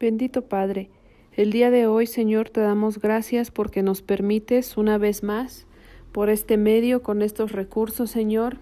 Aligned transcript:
Bendito 0.00 0.42
Padre, 0.42 0.90
el 1.32 1.50
día 1.50 1.72
de 1.72 1.88
hoy, 1.88 2.06
Señor, 2.06 2.50
te 2.50 2.60
damos 2.60 3.00
gracias 3.00 3.50
porque 3.50 3.82
nos 3.82 4.00
permites 4.00 4.76
una 4.76 4.96
vez 4.96 5.24
más, 5.24 5.66
por 6.12 6.30
este 6.30 6.56
medio, 6.56 7.02
con 7.02 7.20
estos 7.20 7.50
recursos, 7.50 8.08
Señor, 8.08 8.58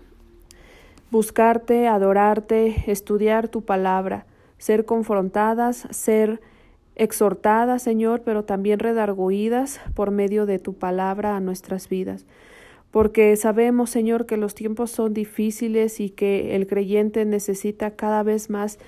buscarte, 1.11 1.89
adorarte, 1.89 2.91
estudiar 2.91 3.49
tu 3.49 3.61
palabra, 3.61 4.25
ser 4.57 4.87
confrontadas, 4.87 5.87
ser 5.91 6.41
exhortadas, 6.95 7.83
Señor, 7.83 8.23
pero 8.25 8.45
también 8.45 8.79
redarguidas 8.79 9.83
por 9.93 10.13
medio 10.13 10.47
de 10.47 10.59
tu 10.59 10.73
palabra 10.73 11.37
a 11.37 11.41
nuestras 11.41 11.91
vidas. 11.91 12.25
Porque 12.91 13.37
sabemos, 13.37 13.91
Señor, 13.91 14.25
que 14.25 14.39
los 14.39 14.55
tiempos 14.55 14.91
son 14.91 15.13
difíciles 15.13 16.01
y 16.01 16.09
que 16.09 16.57
el 16.57 16.67
creyente 16.67 17.27
necesita 17.27 17.91
cada 17.91 18.23
vez 18.23 18.49
más 18.49 18.79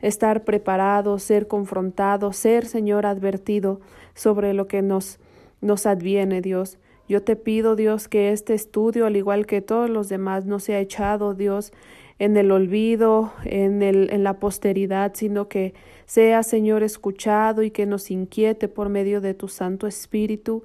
estar 0.00 0.44
preparado, 0.44 1.18
ser 1.18 1.48
confrontado, 1.48 2.32
ser, 2.32 2.66
Señor, 2.66 3.06
advertido 3.06 3.80
sobre 4.14 4.54
lo 4.54 4.68
que 4.68 4.82
nos, 4.82 5.18
nos 5.60 5.86
adviene, 5.86 6.40
Dios. 6.40 6.78
Yo 7.08 7.22
te 7.22 7.36
pido, 7.36 7.74
Dios, 7.74 8.06
que 8.06 8.32
este 8.32 8.54
estudio, 8.54 9.06
al 9.06 9.16
igual 9.16 9.46
que 9.46 9.60
todos 9.62 9.88
los 9.88 10.08
demás, 10.08 10.44
no 10.44 10.58
sea 10.58 10.78
echado, 10.78 11.34
Dios, 11.34 11.72
en 12.18 12.36
el 12.36 12.50
olvido, 12.50 13.32
en, 13.44 13.82
el, 13.82 14.10
en 14.12 14.24
la 14.24 14.38
posteridad, 14.38 15.12
sino 15.14 15.48
que 15.48 15.74
sea, 16.04 16.42
Señor, 16.42 16.82
escuchado 16.82 17.62
y 17.62 17.70
que 17.70 17.86
nos 17.86 18.10
inquiete 18.10 18.68
por 18.68 18.88
medio 18.88 19.20
de 19.20 19.34
tu 19.34 19.48
Santo 19.48 19.86
Espíritu 19.86 20.64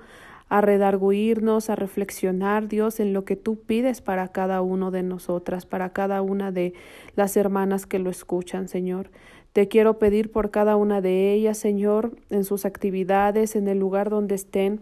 a 0.53 0.61
redarguirnos, 0.61 1.71
a 1.71 1.75
reflexionar, 1.75 2.67
Dios, 2.67 2.99
en 2.99 3.11
lo 3.11 3.25
que 3.25 3.35
tú 3.35 3.55
pides 3.55 4.01
para 4.01 4.27
cada 4.27 4.61
uno 4.61 4.91
de 4.91 5.01
nosotras, 5.01 5.65
para 5.65 5.93
cada 5.93 6.21
una 6.21 6.51
de 6.51 6.75
las 7.15 7.35
hermanas 7.37 7.87
que 7.87 7.97
lo 7.97 8.11
escuchan, 8.11 8.67
Señor. 8.67 9.09
Te 9.51 9.67
quiero 9.67 9.97
pedir 9.97 10.31
por 10.31 10.51
cada 10.51 10.75
una 10.75 11.01
de 11.01 11.33
ellas, 11.33 11.57
Señor, 11.57 12.11
en 12.29 12.43
sus 12.43 12.65
actividades, 12.65 13.55
en 13.55 13.67
el 13.67 13.79
lugar 13.79 14.11
donde 14.11 14.35
estén, 14.35 14.81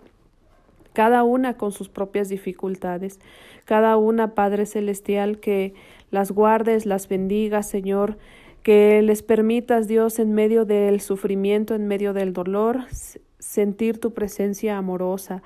cada 0.92 1.24
una 1.24 1.56
con 1.56 1.72
sus 1.72 1.88
propias 1.88 2.28
dificultades, 2.28 3.22
cada 3.64 3.96
una, 3.96 4.36
Padre 4.36 4.66
Celestial, 4.66 5.40
que 5.40 5.74
las 6.10 6.34
guardes, 6.34 6.86
las 6.86 7.08
bendigas, 7.08 7.70
Señor, 7.70 8.18
que 8.62 9.02
les 9.02 9.24
permitas, 9.24 9.88
Dios, 9.88 10.20
en 10.20 10.34
medio 10.34 10.66
del 10.66 11.00
sufrimiento, 11.00 11.76
en 11.76 11.88
medio 11.88 12.12
del 12.12 12.34
dolor, 12.34 12.88
sentir 13.42 14.00
tu 14.00 14.14
presencia 14.14 14.78
amorosa, 14.78 15.44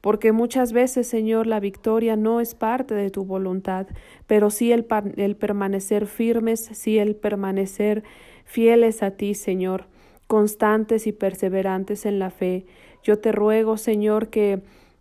porque 0.00 0.32
muchas 0.32 0.72
veces, 0.72 1.06
Señor, 1.06 1.46
la 1.46 1.58
victoria 1.58 2.16
no 2.16 2.40
es 2.40 2.54
parte 2.54 2.94
de 2.94 3.10
tu 3.10 3.24
voluntad, 3.24 3.86
pero 4.26 4.50
sí 4.50 4.72
el, 4.72 4.86
el 5.16 5.36
permanecer 5.36 6.06
firmes, 6.06 6.60
sí 6.72 6.98
el 6.98 7.16
permanecer 7.16 8.04
fieles 8.44 9.02
a 9.02 9.12
ti, 9.12 9.34
Señor, 9.34 9.86
constantes 10.26 11.06
y 11.06 11.12
perseverantes 11.12 12.06
en 12.06 12.18
la 12.18 12.30
fe. 12.30 12.66
Yo 13.02 13.18
te 13.18 13.32
ruego, 13.32 13.76
Señor, 13.78 14.28
que 14.28 14.60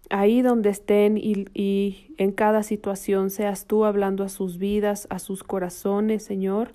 ahí 0.09 0.41
donde 0.41 0.69
estén 0.69 1.17
y, 1.17 1.45
y, 1.53 2.13
en 2.17 2.31
cada 2.31 2.63
situación 2.63 3.29
seas 3.29 3.65
tú 3.65 3.85
hablando 3.85 4.23
a 4.23 4.29
sus 4.29 4.57
vidas, 4.57 5.07
a 5.09 5.19
sus 5.19 5.43
corazones, 5.43 6.23
Señor, 6.23 6.71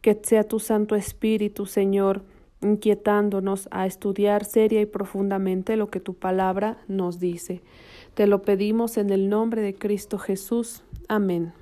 que 0.00 0.18
sea 0.22 0.44
tu 0.44 0.58
Santo 0.58 0.96
Espíritu, 0.96 1.66
Señor, 1.66 2.22
inquietándonos 2.64 3.68
a 3.70 3.86
estudiar 3.86 4.44
seria 4.44 4.80
y 4.80 4.86
profundamente 4.86 5.76
lo 5.76 5.90
que 5.90 6.00
tu 6.00 6.14
palabra 6.14 6.78
nos 6.88 7.20
dice. 7.20 7.60
Te 8.14 8.26
lo 8.26 8.42
pedimos 8.42 8.96
en 8.96 9.10
el 9.10 9.28
nombre 9.28 9.62
de 9.62 9.74
Cristo 9.74 10.18
Jesús. 10.18 10.82
Amén. 11.08 11.52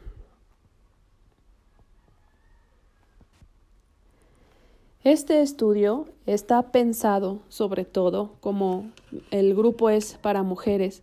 Este 5.05 5.43
estudio 5.43 6.07
está 6.27 6.71
pensado 6.71 7.41
sobre 7.49 7.85
todo, 7.85 8.37
como 8.41 8.89
el 9.33 9.53
grupo 9.57 9.91
es 9.91 10.17
para 10.23 10.45
mujeres, 10.45 11.03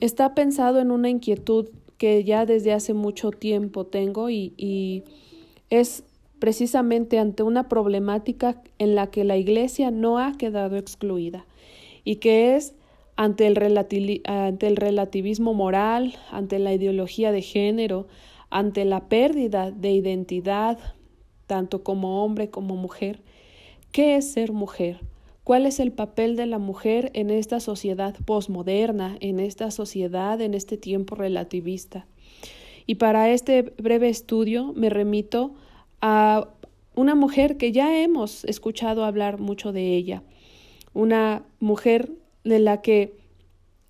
está 0.00 0.34
pensado 0.34 0.80
en 0.80 0.90
una 0.90 1.10
inquietud 1.10 1.68
que 1.98 2.24
ya 2.24 2.46
desde 2.46 2.72
hace 2.72 2.94
mucho 2.94 3.30
tiempo 3.30 3.84
tengo 3.84 4.30
y, 4.30 4.54
y 4.56 5.04
es 5.68 6.04
precisamente 6.38 7.18
ante 7.18 7.42
una 7.42 7.68
problemática 7.68 8.62
en 8.78 8.94
la 8.94 9.08
que 9.08 9.24
la 9.24 9.36
Iglesia 9.36 9.90
no 9.90 10.18
ha 10.18 10.36
quedado 10.36 10.76
excluida 10.76 11.46
y 12.04 12.16
que 12.16 12.56
es 12.56 12.74
ante 13.16 13.46
el, 13.46 14.22
ante 14.26 14.66
el 14.66 14.76
relativismo 14.76 15.54
moral, 15.54 16.14
ante 16.30 16.58
la 16.58 16.74
ideología 16.74 17.32
de 17.32 17.42
género, 17.42 18.06
ante 18.50 18.84
la 18.84 19.08
pérdida 19.08 19.70
de 19.70 19.92
identidad, 19.92 20.78
tanto 21.46 21.82
como 21.82 22.22
hombre 22.22 22.50
como 22.50 22.76
mujer. 22.76 23.22
¿Qué 23.90 24.16
es 24.16 24.32
ser 24.32 24.52
mujer? 24.52 25.00
¿Cuál 25.44 25.64
es 25.64 25.80
el 25.80 25.92
papel 25.92 26.36
de 26.36 26.46
la 26.46 26.58
mujer 26.58 27.10
en 27.14 27.30
esta 27.30 27.60
sociedad 27.60 28.14
posmoderna, 28.24 29.16
en 29.20 29.40
esta 29.40 29.70
sociedad, 29.70 30.40
en 30.40 30.54
este 30.54 30.76
tiempo 30.76 31.14
relativista? 31.14 32.06
Y 32.84 32.96
para 32.96 33.30
este 33.30 33.62
breve 33.62 34.08
estudio 34.08 34.72
me 34.74 34.90
remito 34.90 35.54
a 36.08 36.46
una 36.94 37.16
mujer 37.16 37.56
que 37.56 37.72
ya 37.72 38.00
hemos 38.00 38.44
escuchado 38.44 39.04
hablar 39.04 39.40
mucho 39.40 39.72
de 39.72 39.96
ella, 39.96 40.22
una 40.94 41.42
mujer 41.58 42.12
de 42.44 42.60
la 42.60 42.80
que 42.80 43.16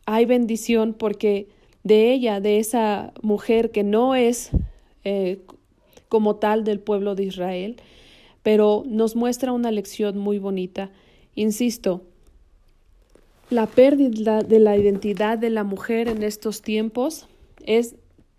hay 0.06 0.24
bendición 0.24 0.94
porque 0.94 1.48
de 1.84 2.14
ella, 2.14 2.40
de 2.40 2.58
esa 2.58 3.12
mujer 3.20 3.70
que 3.70 3.84
no 3.84 4.14
es 4.14 4.50
eh, 5.04 5.42
como 6.08 6.36
tal 6.36 6.64
del 6.64 6.80
pueblo 6.80 7.14
de 7.16 7.24
Israel, 7.24 7.76
pero 8.42 8.82
nos 8.86 9.14
muestra 9.14 9.52
una 9.52 9.70
lección 9.70 10.16
muy 10.16 10.38
bonita. 10.38 10.90
Insisto, 11.34 12.00
la 13.50 13.66
pérdida 13.66 14.40
de 14.40 14.58
la 14.58 14.78
identidad 14.78 15.36
de 15.36 15.50
la 15.50 15.64
mujer 15.64 16.08
en 16.08 16.22
estos 16.22 16.62
tiempos 16.62 17.28
es 17.66 17.94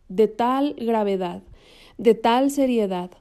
de 0.10 0.28
tal 0.28 0.74
gravedad, 0.80 1.44
de 2.00 2.16
tal 2.16 2.50
seriedad, 2.50 3.12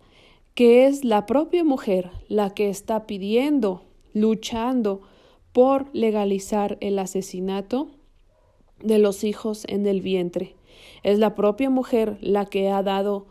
que 0.57 0.87
es 0.87 1.05
la 1.05 1.27
propia 1.27 1.65
mujer 1.65 2.11
la 2.29 2.55
que 2.55 2.71
está 2.71 3.07
pidiendo, 3.07 3.83
luchando 4.15 5.03
por 5.53 5.87
legalizar 5.93 6.79
el 6.81 6.99
asesinato 6.99 7.89
de 8.83 8.99
los 8.99 9.23
hijos 9.23 9.65
en 9.69 9.87
el 9.87 10.01
vientre. 10.01 10.55
Es 11.03 11.19
la 11.19 11.35
propia 11.35 11.69
mujer 11.69 12.17
la 12.23 12.47
que 12.47 12.71
ha 12.71 12.83
dado, 12.83 13.27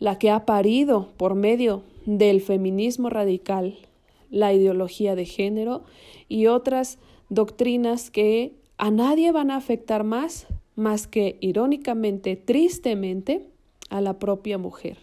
la 0.00 0.18
que 0.18 0.30
ha 0.30 0.44
parido 0.44 1.08
por 1.16 1.34
medio 1.34 1.82
del 2.04 2.42
feminismo 2.42 3.08
radical, 3.08 3.78
la 4.28 4.52
ideología 4.52 5.14
de 5.14 5.24
género 5.24 5.84
y 6.28 6.46
otras 6.46 6.98
doctrinas 7.30 8.10
que 8.10 8.52
a 8.76 8.90
nadie 8.90 9.32
van 9.32 9.50
a 9.50 9.56
afectar 9.56 10.04
más, 10.04 10.46
más 10.76 11.06
que 11.06 11.38
irónicamente, 11.40 12.36
tristemente, 12.36 13.46
a 13.88 14.02
la 14.02 14.18
propia 14.18 14.58
mujer. 14.58 14.98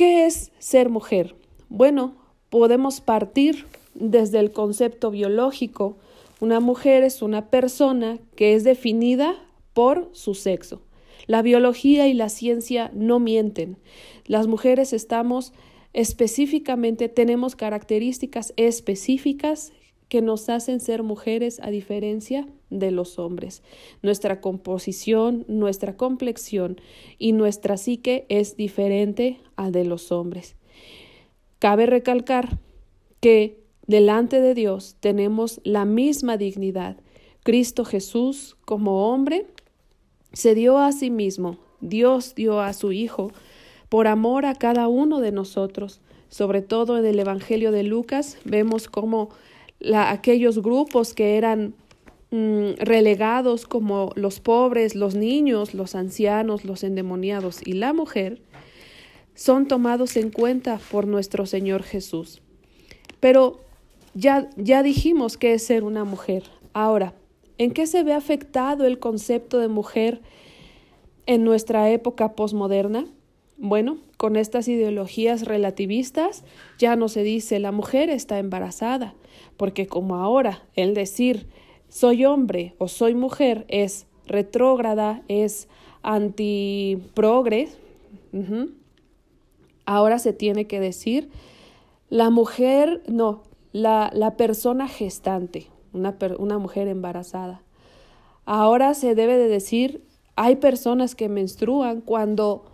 ¿Qué 0.00 0.24
es 0.24 0.50
ser 0.58 0.88
mujer? 0.88 1.34
Bueno, 1.68 2.14
podemos 2.48 3.02
partir 3.02 3.66
desde 3.92 4.38
el 4.38 4.50
concepto 4.50 5.10
biológico. 5.10 5.98
Una 6.40 6.58
mujer 6.58 7.02
es 7.02 7.20
una 7.20 7.50
persona 7.50 8.18
que 8.34 8.54
es 8.54 8.64
definida 8.64 9.36
por 9.74 10.08
su 10.12 10.32
sexo. 10.32 10.80
La 11.26 11.42
biología 11.42 12.08
y 12.08 12.14
la 12.14 12.30
ciencia 12.30 12.90
no 12.94 13.20
mienten. 13.20 13.76
Las 14.24 14.46
mujeres 14.46 14.94
estamos 14.94 15.52
específicamente, 15.92 17.10
tenemos 17.10 17.54
características 17.54 18.54
específicas 18.56 19.70
que 20.08 20.22
nos 20.22 20.48
hacen 20.48 20.80
ser 20.80 21.02
mujeres 21.02 21.60
a 21.62 21.68
diferencia 21.68 22.46
de 22.46 22.59
los 22.70 23.18
hombres. 23.18 23.62
Nuestra 24.02 24.40
composición, 24.40 25.44
nuestra 25.48 25.96
complexión 25.96 26.80
y 27.18 27.32
nuestra 27.32 27.76
psique 27.76 28.26
es 28.28 28.56
diferente 28.56 29.38
a 29.56 29.70
de 29.70 29.84
los 29.84 30.12
hombres. 30.12 30.56
Cabe 31.58 31.86
recalcar 31.86 32.58
que 33.20 33.58
delante 33.86 34.40
de 34.40 34.54
Dios 34.54 34.96
tenemos 35.00 35.60
la 35.64 35.84
misma 35.84 36.36
dignidad. 36.36 36.96
Cristo 37.42 37.84
Jesús 37.84 38.56
como 38.64 39.10
hombre 39.10 39.46
se 40.32 40.54
dio 40.54 40.78
a 40.78 40.92
sí 40.92 41.10
mismo, 41.10 41.58
Dios 41.80 42.34
dio 42.34 42.60
a 42.60 42.72
su 42.72 42.92
Hijo 42.92 43.32
por 43.88 44.06
amor 44.06 44.46
a 44.46 44.54
cada 44.54 44.88
uno 44.88 45.20
de 45.20 45.32
nosotros. 45.32 46.00
Sobre 46.28 46.62
todo 46.62 46.96
en 46.96 47.04
el 47.04 47.18
Evangelio 47.18 47.72
de 47.72 47.82
Lucas 47.82 48.38
vemos 48.44 48.88
cómo 48.88 49.30
aquellos 49.92 50.62
grupos 50.62 51.12
que 51.12 51.36
eran 51.36 51.74
mm, 52.30 52.72
relegados 52.78 53.66
como 53.66 54.12
los 54.14 54.40
pobres, 54.40 54.94
los 54.94 55.14
niños, 55.14 55.74
los 55.74 55.94
ancianos, 55.94 56.64
los 56.64 56.84
endemoniados 56.84 57.60
y 57.66 57.74
la 57.74 57.92
mujer, 57.92 58.42
son 59.34 59.66
tomados 59.66 60.16
en 60.16 60.30
cuenta 60.30 60.80
por 60.90 61.06
nuestro 61.06 61.46
Señor 61.46 61.82
Jesús. 61.82 62.42
Pero 63.20 63.60
ya, 64.14 64.50
ya 64.56 64.82
dijimos 64.82 65.36
que 65.36 65.54
es 65.54 65.64
ser 65.64 65.84
una 65.84 66.04
mujer. 66.04 66.44
Ahora, 66.72 67.14
¿en 67.58 67.72
qué 67.72 67.86
se 67.86 68.02
ve 68.02 68.12
afectado 68.12 68.84
el 68.86 68.98
concepto 68.98 69.58
de 69.58 69.68
mujer 69.68 70.20
en 71.26 71.44
nuestra 71.44 71.90
época 71.90 72.34
posmoderna? 72.34 73.06
Bueno, 73.56 73.98
con 74.16 74.36
estas 74.36 74.68
ideologías 74.68 75.44
relativistas, 75.44 76.44
ya 76.78 76.96
no 76.96 77.08
se 77.08 77.22
dice 77.22 77.58
la 77.58 77.72
mujer 77.72 78.08
está 78.08 78.38
embarazada, 78.38 79.14
porque 79.56 79.86
como 79.86 80.16
ahora 80.16 80.62
el 80.74 80.94
decir 80.94 81.46
soy 81.90 82.24
hombre 82.24 82.74
o 82.78 82.88
soy 82.88 83.14
mujer 83.14 83.66
es 83.68 84.06
retrógrada, 84.26 85.22
es 85.28 85.68
antiprogre, 86.02 87.68
ahora 89.84 90.18
se 90.18 90.32
tiene 90.32 90.66
que 90.66 90.80
decir 90.80 91.28
la 92.08 92.30
mujer, 92.30 93.02
no, 93.06 93.42
la, 93.72 94.10
la 94.14 94.38
persona 94.38 94.88
gestante, 94.88 95.66
una, 95.92 96.16
una 96.38 96.56
mujer 96.56 96.88
embarazada. 96.88 97.60
Ahora 98.46 98.94
se 98.94 99.14
debe 99.14 99.36
de 99.36 99.48
decir 99.48 100.02
hay 100.36 100.56
personas 100.56 101.14
que 101.14 101.28
menstruan 101.28 102.00
cuando 102.00 102.64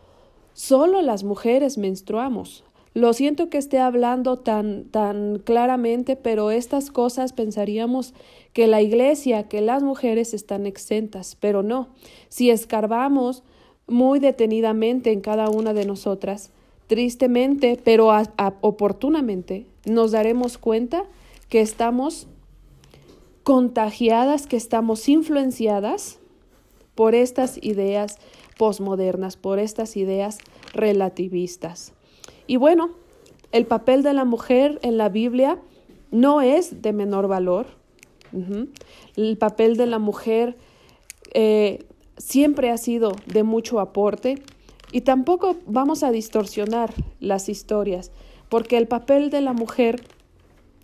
Solo 0.57 1.03
las 1.03 1.23
mujeres 1.23 1.77
menstruamos. 1.77 2.65
Lo 2.97 3.13
siento 3.13 3.51
que 3.51 3.59
esté 3.59 3.79
hablando 3.79 4.39
tan, 4.39 4.87
tan 4.87 5.39
claramente, 5.41 6.17
pero 6.17 6.51
estas 6.51 6.91
cosas 6.91 7.35
pensaríamos 7.35 8.15
que 8.55 8.67
la 8.67 8.81
iglesia, 8.81 9.49
que 9.49 9.61
las 9.61 9.83
mujeres 9.83 10.33
están 10.33 10.65
exentas, 10.65 11.37
pero 11.39 11.63
no. 11.63 11.91
Si 12.31 12.49
escarbamos 12.49 13.43
muy 13.87 14.19
detenidamente 14.19 15.13
en 15.13 15.21
cada 15.21 15.51
una 15.51 15.75
de 15.75 15.85
nosotras, 15.85 16.53
tristemente, 16.87 17.79
pero 17.85 18.11
oportunamente, 18.63 19.67
nos 19.85 20.13
daremos 20.13 20.57
cuenta 20.57 21.05
que 21.51 21.61
estamos 21.61 22.29
contagiadas, 23.43 24.47
que 24.47 24.57
estamos 24.57 25.07
influenciadas 25.11 26.19
por 26.95 27.15
estas 27.15 27.59
ideas 27.63 28.17
posmodernas, 28.57 29.37
por 29.37 29.59
estas 29.59 29.99
ideas 29.99 30.39
relativistas. 30.73 31.93
Y 32.47 32.57
bueno, 32.57 32.91
el 33.53 33.67
papel 33.67 34.03
de 34.03 34.13
la 34.13 34.25
mujer 34.25 34.79
en 34.83 34.97
la 34.99 35.09
Biblia 35.09 35.59
no 36.11 36.41
es 36.41 36.83
de 36.83 36.93
menor 36.93 37.29
valor. 37.29 37.67
El 39.17 39.39
papel 39.39 39.77
de 39.77 39.87
la 39.87 39.99
mujer 39.99 40.57
eh, 41.33 41.85
siempre 42.19 42.71
ha 42.71 42.77
sido 42.77 43.13
de 43.27 43.43
mucho 43.43 43.81
aporte 43.81 44.43
y 44.93 45.03
tampoco 45.03 45.57
vamos 45.67 46.03
a 46.03 46.11
distorsionar 46.11 46.93
las 47.21 47.49
historias, 47.49 48.13
porque 48.49 48.77
el 48.77 48.89
papel 48.89 49.31
de 49.31 49.41
la 49.41 49.53
mujer 49.53 50.03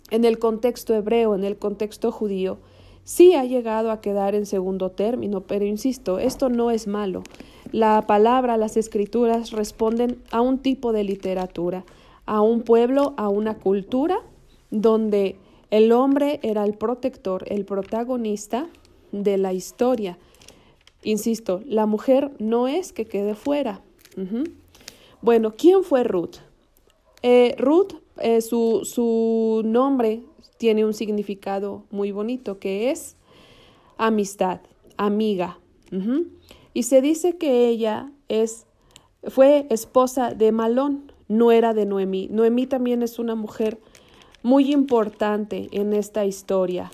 en 0.09 0.25
el 0.25 0.39
contexto 0.39 0.93
hebreo, 0.93 1.35
en 1.35 1.43
el 1.43 1.57
contexto 1.57 2.11
judío, 2.11 2.59
sí 3.03 3.33
ha 3.33 3.45
llegado 3.45 3.91
a 3.91 4.01
quedar 4.01 4.35
en 4.35 4.45
segundo 4.45 4.91
término, 4.91 5.41
pero 5.41 5.65
insisto, 5.65 6.19
esto 6.19 6.49
no 6.49 6.71
es 6.71 6.87
malo. 6.87 7.23
La 7.73 8.03
palabra, 8.05 8.55
las 8.57 8.77
escrituras 8.77 9.49
responden 9.49 10.21
a 10.29 10.41
un 10.41 10.59
tipo 10.59 10.93
de 10.93 11.03
literatura, 11.03 11.83
a 12.27 12.39
un 12.39 12.61
pueblo, 12.61 13.15
a 13.17 13.29
una 13.29 13.55
cultura 13.55 14.19
donde 14.69 15.37
el 15.71 15.91
hombre 15.91 16.39
era 16.43 16.65
el 16.65 16.75
protector, 16.75 17.45
el 17.47 17.65
protagonista 17.65 18.69
de 19.11 19.39
la 19.39 19.53
historia. 19.53 20.19
Insisto, 21.01 21.61
la 21.65 21.87
mujer 21.87 22.29
no 22.37 22.67
es 22.67 22.93
que 22.93 23.05
quede 23.05 23.33
fuera. 23.33 23.81
Bueno, 25.23 25.55
¿quién 25.57 25.83
fue 25.83 26.03
Ruth? 26.03 26.35
Eh, 27.23 27.55
Ruth, 27.57 27.95
eh, 28.17 28.41
su, 28.41 28.81
su 28.83 29.63
nombre 29.65 30.21
tiene 30.59 30.85
un 30.85 30.93
significado 30.93 31.85
muy 31.89 32.11
bonito 32.11 32.59
que 32.59 32.91
es 32.91 33.15
amistad, 33.97 34.59
amiga. 34.95 35.57
Y 36.73 36.83
se 36.83 37.01
dice 37.01 37.37
que 37.37 37.67
ella 37.67 38.11
es, 38.29 38.65
fue 39.27 39.67
esposa 39.69 40.33
de 40.33 40.51
Malón, 40.51 41.11
no 41.27 41.51
era 41.51 41.73
de 41.73 41.85
Noemí. 41.85 42.27
Noemí 42.29 42.67
también 42.67 43.03
es 43.03 43.19
una 43.19 43.35
mujer 43.35 43.79
muy 44.41 44.73
importante 44.73 45.69
en 45.71 45.93
esta 45.93 46.25
historia, 46.25 46.91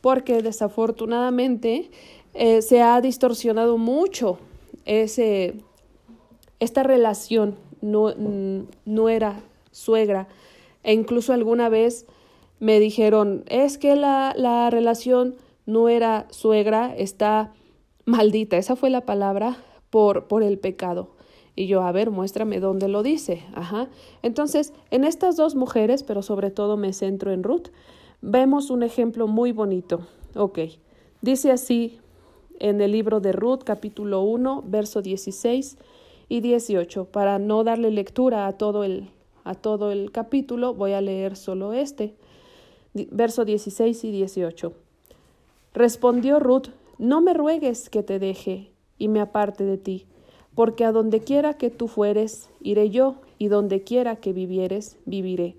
porque 0.00 0.42
desafortunadamente 0.42 1.90
eh, 2.34 2.62
se 2.62 2.82
ha 2.82 3.00
distorsionado 3.00 3.78
mucho 3.78 4.38
ese, 4.84 5.54
esta 6.58 6.82
relación 6.82 7.56
no, 7.80 8.14
no 8.84 9.08
era 9.08 9.42
suegra 9.72 10.28
e 10.82 10.92
incluso 10.92 11.32
alguna 11.32 11.68
vez 11.68 12.06
me 12.58 12.78
dijeron 12.78 13.44
es 13.48 13.78
que 13.78 13.96
la, 13.96 14.34
la 14.36 14.70
relación 14.70 15.36
no 15.66 15.88
era 15.88 16.26
suegra 16.30 16.94
está 16.96 17.52
maldita, 18.10 18.56
esa 18.56 18.76
fue 18.76 18.90
la 18.90 19.02
palabra 19.02 19.56
por, 19.90 20.26
por 20.26 20.42
el 20.42 20.58
pecado. 20.58 21.08
Y 21.56 21.66
yo, 21.66 21.82
a 21.82 21.92
ver, 21.92 22.10
muéstrame 22.10 22.60
dónde 22.60 22.88
lo 22.88 23.02
dice. 23.02 23.42
Ajá. 23.54 23.88
Entonces, 24.22 24.72
en 24.90 25.04
estas 25.04 25.36
dos 25.36 25.54
mujeres, 25.54 26.02
pero 26.02 26.22
sobre 26.22 26.50
todo 26.50 26.76
me 26.76 26.92
centro 26.92 27.32
en 27.32 27.42
Ruth, 27.42 27.68
vemos 28.22 28.70
un 28.70 28.82
ejemplo 28.82 29.26
muy 29.26 29.52
bonito. 29.52 30.06
Ok. 30.34 30.58
Dice 31.22 31.50
así 31.50 31.98
en 32.58 32.80
el 32.80 32.92
libro 32.92 33.20
de 33.20 33.32
Ruth, 33.32 33.60
capítulo 33.64 34.22
1, 34.22 34.64
verso 34.66 35.02
16 35.02 35.76
y 36.28 36.40
18. 36.40 37.06
Para 37.06 37.38
no 37.38 37.64
darle 37.64 37.90
lectura 37.90 38.46
a 38.46 38.52
todo 38.52 38.84
el, 38.84 39.10
a 39.44 39.54
todo 39.54 39.90
el 39.90 40.12
capítulo, 40.12 40.74
voy 40.74 40.92
a 40.92 41.00
leer 41.00 41.36
solo 41.36 41.72
este. 41.72 42.14
Verso 42.94 43.44
16 43.44 44.04
y 44.04 44.10
18. 44.12 44.72
Respondió 45.74 46.40
Ruth, 46.40 46.68
no 47.00 47.22
me 47.22 47.32
ruegues 47.32 47.88
que 47.88 48.02
te 48.02 48.18
deje 48.18 48.72
y 48.98 49.08
me 49.08 49.22
aparte 49.22 49.64
de 49.64 49.78
ti, 49.78 50.06
porque 50.54 50.84
a 50.84 50.92
donde 50.92 51.20
quiera 51.20 51.54
que 51.54 51.70
tú 51.70 51.88
fueres, 51.88 52.50
iré 52.60 52.90
yo, 52.90 53.16
y 53.38 53.48
donde 53.48 53.82
quiera 53.84 54.16
que 54.16 54.34
vivieres, 54.34 54.98
viviré. 55.06 55.56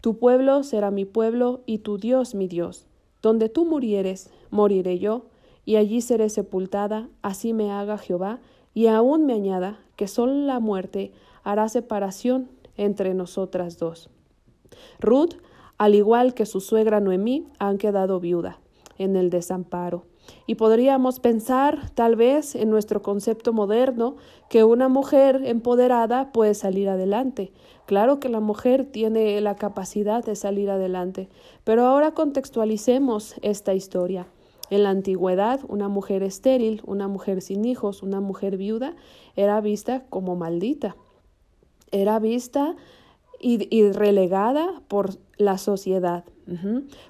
Tu 0.00 0.16
pueblo 0.16 0.62
será 0.62 0.92
mi 0.92 1.04
pueblo, 1.04 1.62
y 1.66 1.78
tu 1.78 1.98
Dios 1.98 2.36
mi 2.36 2.46
Dios. 2.46 2.86
Donde 3.20 3.48
tú 3.48 3.64
murieres, 3.64 4.30
moriré 4.50 5.00
yo, 5.00 5.24
y 5.64 5.74
allí 5.74 6.00
seré 6.00 6.28
sepultada, 6.28 7.08
así 7.20 7.52
me 7.52 7.72
haga 7.72 7.98
Jehová, 7.98 8.38
y 8.72 8.86
aún 8.86 9.26
me 9.26 9.32
añada 9.32 9.80
que 9.96 10.06
solo 10.06 10.34
la 10.34 10.60
muerte 10.60 11.10
hará 11.42 11.68
separación 11.68 12.48
entre 12.76 13.12
nosotras 13.12 13.76
dos. 13.80 14.08
Ruth, 15.00 15.34
al 15.78 15.96
igual 15.96 16.32
que 16.34 16.46
su 16.46 16.60
suegra 16.60 17.00
Noemí, 17.00 17.48
han 17.58 17.76
quedado 17.76 18.20
viuda 18.20 18.60
en 18.98 19.16
el 19.16 19.30
desamparo. 19.30 20.04
Y 20.46 20.56
podríamos 20.56 21.20
pensar, 21.20 21.90
tal 21.94 22.16
vez, 22.16 22.54
en 22.54 22.70
nuestro 22.70 23.02
concepto 23.02 23.52
moderno, 23.52 24.16
que 24.48 24.64
una 24.64 24.88
mujer 24.88 25.42
empoderada 25.44 26.32
puede 26.32 26.54
salir 26.54 26.88
adelante. 26.88 27.52
Claro 27.86 28.20
que 28.20 28.28
la 28.28 28.40
mujer 28.40 28.84
tiene 28.84 29.40
la 29.40 29.56
capacidad 29.56 30.24
de 30.24 30.36
salir 30.36 30.70
adelante, 30.70 31.28
pero 31.64 31.86
ahora 31.86 32.12
contextualicemos 32.12 33.34
esta 33.42 33.74
historia. 33.74 34.26
En 34.68 34.82
la 34.82 34.90
antigüedad, 34.90 35.60
una 35.68 35.88
mujer 35.88 36.22
estéril, 36.22 36.82
una 36.84 37.06
mujer 37.06 37.40
sin 37.40 37.64
hijos, 37.64 38.02
una 38.02 38.20
mujer 38.20 38.56
viuda, 38.56 38.96
era 39.36 39.60
vista 39.60 40.04
como 40.10 40.34
maldita. 40.34 40.96
Era 41.92 42.18
vista 42.18 42.74
y, 43.38 43.90
relegada 43.92 44.82
por 44.88 45.10
la 45.36 45.58
sociedad. 45.58 46.24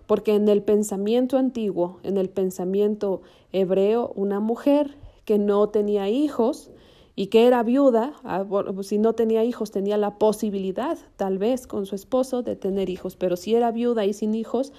Porque 0.07 0.35
en 0.35 0.49
el 0.49 0.63
pensamiento 0.63 1.37
antiguo, 1.37 2.01
en 2.03 2.17
el 2.17 2.31
pensamiento 2.31 3.23
hebreo, 3.53 4.13
una 4.15 4.41
mujer 4.41 4.97
que 5.25 5.39
no 5.39 5.69
tenía 5.69 6.09
hijos 6.09 6.71
y 7.15 7.27
que 7.27 7.47
era 7.47 7.63
viuda, 7.63 8.15
ah, 8.25 8.45
si 8.83 8.99
no 8.99 9.15
tenía 9.15 9.45
hijos 9.45 9.71
tenía 9.71 9.97
la 9.97 10.19
posibilidad, 10.19 10.99
tal 11.17 11.39
vez 11.39 11.67
con 11.67 11.87
su 11.87 11.95
esposo, 11.95 12.43
de 12.43 12.57
tener 12.57 12.91
hijos, 12.91 13.17
pero 13.17 13.37
si 13.37 13.55
era 13.55 13.71
viuda 13.73 14.05
y 14.05 14.13
sin 14.13 14.35
hijos, 14.35 14.73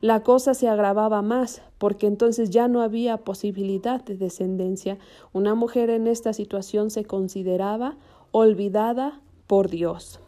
la 0.00 0.22
cosa 0.22 0.54
se 0.54 0.68
agravaba 0.68 1.22
más, 1.22 1.62
porque 1.78 2.06
entonces 2.06 2.50
ya 2.50 2.68
no 2.68 2.82
había 2.82 3.18
posibilidad 3.18 4.04
de 4.04 4.16
descendencia. 4.16 4.98
Una 5.32 5.54
mujer 5.54 5.88
en 5.90 6.06
esta 6.06 6.32
situación 6.32 6.90
se 6.90 7.04
consideraba 7.04 7.96
olvidada 8.30 9.20
por 9.46 9.70
Dios. 9.70 10.20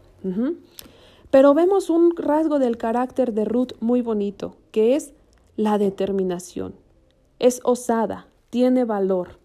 Pero 1.31 1.53
vemos 1.53 1.91
un 1.91 2.17
rasgo 2.17 2.59
del 2.59 2.79
carácter 2.79 3.33
de 3.35 3.45
Ruth 3.45 3.73
muy 3.81 4.01
bonito, 4.01 4.57
que 4.73 4.97
es 4.97 5.13
la 5.57 5.77
determinación. 5.77 6.75
Es 7.39 7.61
osada, 7.65 8.29
tiene 8.51 8.85
valor. 8.85 9.39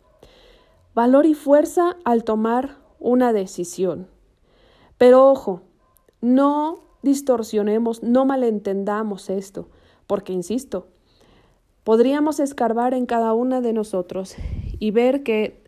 Valor 0.95 1.25
y 1.25 1.33
fuerza 1.33 1.97
al 2.05 2.23
tomar 2.23 2.77
una 2.99 3.33
decisión. 3.33 4.07
Pero 4.97 5.29
ojo, 5.29 5.61
no 6.21 6.79
distorsionemos, 7.01 8.01
no 8.01 8.25
malentendamos 8.25 9.29
esto, 9.29 9.67
porque, 10.07 10.31
insisto, 10.31 10.87
podríamos 11.83 12.39
escarbar 12.39 12.93
en 12.93 13.05
cada 13.05 13.33
una 13.33 13.59
de 13.59 13.73
nosotros 13.73 14.35
y 14.79 14.91
ver 14.91 15.23
que 15.23 15.61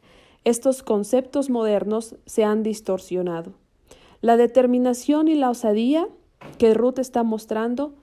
estos 0.45 0.81
conceptos 0.81 1.49
modernos 1.49 2.15
se 2.25 2.45
han 2.45 2.63
distorsionado. 2.63 3.53
La 4.25 4.37
determinación 4.37 5.27
y 5.27 5.35
la 5.35 5.51
osadía 5.51 6.07
que 6.57 6.73
Ruth 6.73 6.97
está 6.97 7.21
mostrando 7.21 7.93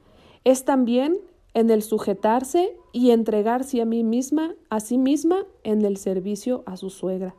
es 0.44 0.64
también 0.64 1.18
en 1.52 1.68
el 1.68 1.82
sujetarse 1.82 2.76
y 2.92 3.10
entregarse 3.10 3.82
a 3.82 3.86
mí 3.86 4.04
misma, 4.04 4.54
a 4.70 4.78
sí 4.78 4.98
misma, 4.98 5.46
en 5.64 5.84
el 5.84 5.96
servicio 5.96 6.62
a 6.64 6.76
su 6.76 6.90
suegra. 6.90 7.34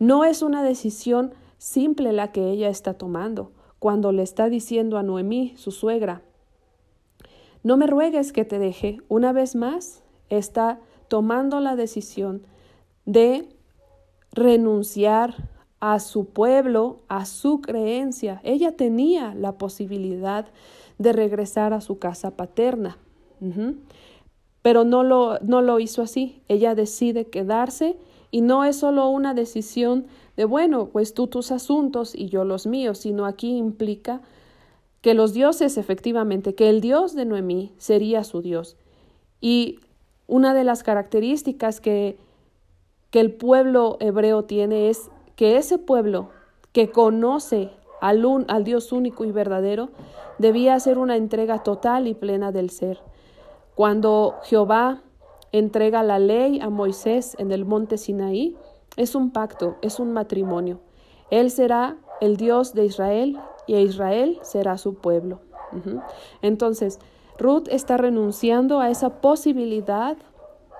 No 0.00 0.24
es 0.24 0.42
una 0.42 0.64
decisión 0.64 1.34
simple 1.58 2.12
la 2.12 2.32
que 2.32 2.50
ella 2.50 2.68
está 2.68 2.94
tomando 2.94 3.52
cuando 3.78 4.10
le 4.10 4.24
está 4.24 4.48
diciendo 4.48 4.98
a 4.98 5.04
Noemí, 5.04 5.52
su 5.56 5.70
suegra, 5.70 6.22
no 7.62 7.76
me 7.76 7.86
ruegues 7.86 8.32
que 8.32 8.44
te 8.44 8.58
deje. 8.58 8.98
Una 9.06 9.32
vez 9.32 9.54
más, 9.54 10.02
está 10.30 10.80
tomando 11.06 11.60
la 11.60 11.76
decisión 11.76 12.42
de 13.04 13.48
renunciar 14.32 15.48
a 15.80 16.00
su 16.00 16.26
pueblo, 16.26 17.00
a 17.08 17.26
su 17.26 17.60
creencia. 17.60 18.40
Ella 18.44 18.72
tenía 18.72 19.34
la 19.34 19.58
posibilidad 19.58 20.46
de 20.98 21.12
regresar 21.12 21.72
a 21.72 21.80
su 21.80 21.98
casa 21.98 22.36
paterna, 22.36 22.98
pero 24.62 24.84
no 24.84 25.02
lo, 25.02 25.38
no 25.40 25.60
lo 25.62 25.78
hizo 25.78 26.02
así. 26.02 26.40
Ella 26.48 26.74
decide 26.74 27.26
quedarse 27.26 27.96
y 28.30 28.40
no 28.40 28.64
es 28.64 28.76
solo 28.76 29.08
una 29.08 29.34
decisión 29.34 30.06
de, 30.36 30.44
bueno, 30.44 30.88
pues 30.88 31.14
tú 31.14 31.26
tus 31.26 31.52
asuntos 31.52 32.14
y 32.14 32.28
yo 32.28 32.44
los 32.44 32.66
míos, 32.66 32.98
sino 32.98 33.26
aquí 33.26 33.56
implica 33.56 34.22
que 35.00 35.14
los 35.14 35.32
dioses 35.32 35.78
efectivamente, 35.78 36.54
que 36.54 36.68
el 36.68 36.80
Dios 36.80 37.14
de 37.14 37.26
Noemí 37.26 37.72
sería 37.78 38.24
su 38.24 38.42
Dios. 38.42 38.76
Y 39.40 39.80
una 40.26 40.54
de 40.54 40.64
las 40.64 40.82
características 40.82 41.80
que, 41.80 42.18
que 43.10 43.20
el 43.20 43.32
pueblo 43.32 43.98
hebreo 44.00 44.44
tiene 44.44 44.88
es 44.88 45.10
que 45.36 45.58
ese 45.58 45.78
pueblo 45.78 46.30
que 46.72 46.90
conoce 46.90 47.70
al, 48.00 48.64
Dios 48.64 48.92
único 48.92 49.24
y 49.24 49.32
verdadero 49.32 49.90
debía 50.38 50.74
hacer 50.74 50.98
una 50.98 51.16
entrega 51.16 51.62
total 51.62 52.08
y 52.08 52.14
plena 52.14 52.52
del 52.52 52.70
ser. 52.70 53.00
Cuando 53.74 54.36
Jehová 54.44 55.02
entrega 55.52 56.02
la 56.02 56.18
ley 56.18 56.60
a 56.60 56.70
Moisés 56.70 57.36
en 57.38 57.52
el 57.52 57.64
monte 57.64 57.98
Sinaí, 57.98 58.56
es 58.96 59.14
un 59.14 59.30
pacto, 59.30 59.76
es 59.82 60.00
un 60.00 60.12
matrimonio. 60.12 60.80
Él 61.30 61.50
será 61.50 61.96
el 62.20 62.36
Dios 62.36 62.74
de 62.74 62.86
Israel 62.86 63.38
y 63.66 63.76
Israel 63.76 64.38
será 64.42 64.78
su 64.78 64.94
pueblo. 64.94 65.40
Entonces, 66.40 66.98
Ruth 67.38 67.68
está 67.68 67.98
renunciando 67.98 68.80
a 68.80 68.88
esa 68.88 69.20
posibilidad 69.20 70.16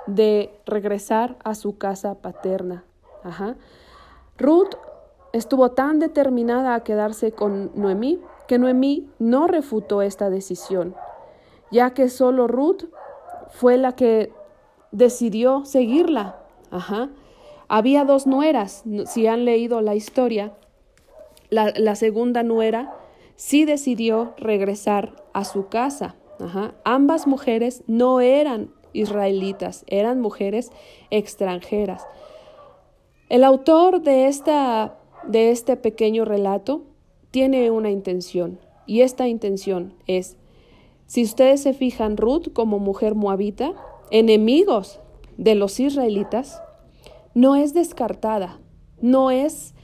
de 0.07 0.59
regresar 0.65 1.37
a 1.45 1.55
su 1.55 1.77
casa 1.77 2.15
paterna. 2.15 2.85
Ruth 4.39 4.75
estuvo 5.33 5.71
tan 5.73 5.99
determinada 5.99 6.75
a 6.75 6.85
quedarse 6.85 7.33
con 7.33 7.71
Noemí 7.75 8.21
que 8.47 8.59
Noemí 8.59 9.09
no 9.19 9.47
refutó 9.47 10.03
esta 10.03 10.31
decisión, 10.31 10.95
ya 11.71 11.91
que 11.95 12.09
solo 12.09 12.47
Ruth 12.47 12.85
fue 13.51 13.77
la 13.77 13.93
que 13.97 14.33
decidió 14.93 15.65
seguirla. 15.65 16.37
Había 17.69 18.05
dos 18.05 18.27
nueras, 18.27 18.85
si 19.07 19.27
han 19.27 19.45
leído 19.45 19.81
la 19.81 19.95
historia, 19.95 20.53
la, 21.51 21.95
segunda 21.95 22.43
nuera 22.43 22.95
sí 23.37 23.65
decidió 23.65 24.35
regresar 24.37 25.17
a 25.33 25.45
su 25.45 25.69
casa. 25.69 26.17
Ambas 26.85 27.27
mujeres 27.27 27.83
no 27.87 28.21
eran 28.21 28.71
israelitas, 28.93 29.85
eran 29.89 30.21
mujeres 30.21 30.71
extranjeras. 31.11 32.07
El 33.29 33.43
autor 33.43 34.03
de, 34.03 34.29
esta, 34.29 34.99
de 35.27 35.51
este 35.51 35.77
pequeño 35.77 36.25
relato 36.25 36.85
tiene 37.33 37.73
una 37.73 37.91
intención, 37.91 38.61
y 38.87 39.01
esta 39.01 39.27
intención 39.27 39.95
es, 40.07 40.37
si 41.07 41.25
ustedes 41.25 41.61
se 41.61 41.73
fijan, 41.73 42.17
Ruth 42.17 42.53
como 42.53 42.79
mujer 42.79 43.17
moabita, 43.17 43.75
enemigos 44.13 45.01
de 45.39 45.57
los 45.57 45.81
israelitas, 45.81 46.63
no 47.35 47.57
es 47.57 47.75
descartada, 47.75 48.61
no 49.01 49.33
es 49.33 49.75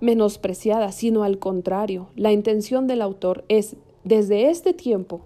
menospreciada, 0.00 0.92
sino 0.92 1.24
al 1.24 1.40
contrario, 1.40 2.10
la 2.14 2.30
intención 2.30 2.86
del 2.86 3.02
autor 3.02 3.44
es, 3.48 3.76
desde 4.04 4.50
este 4.50 4.72
tiempo, 4.72 5.22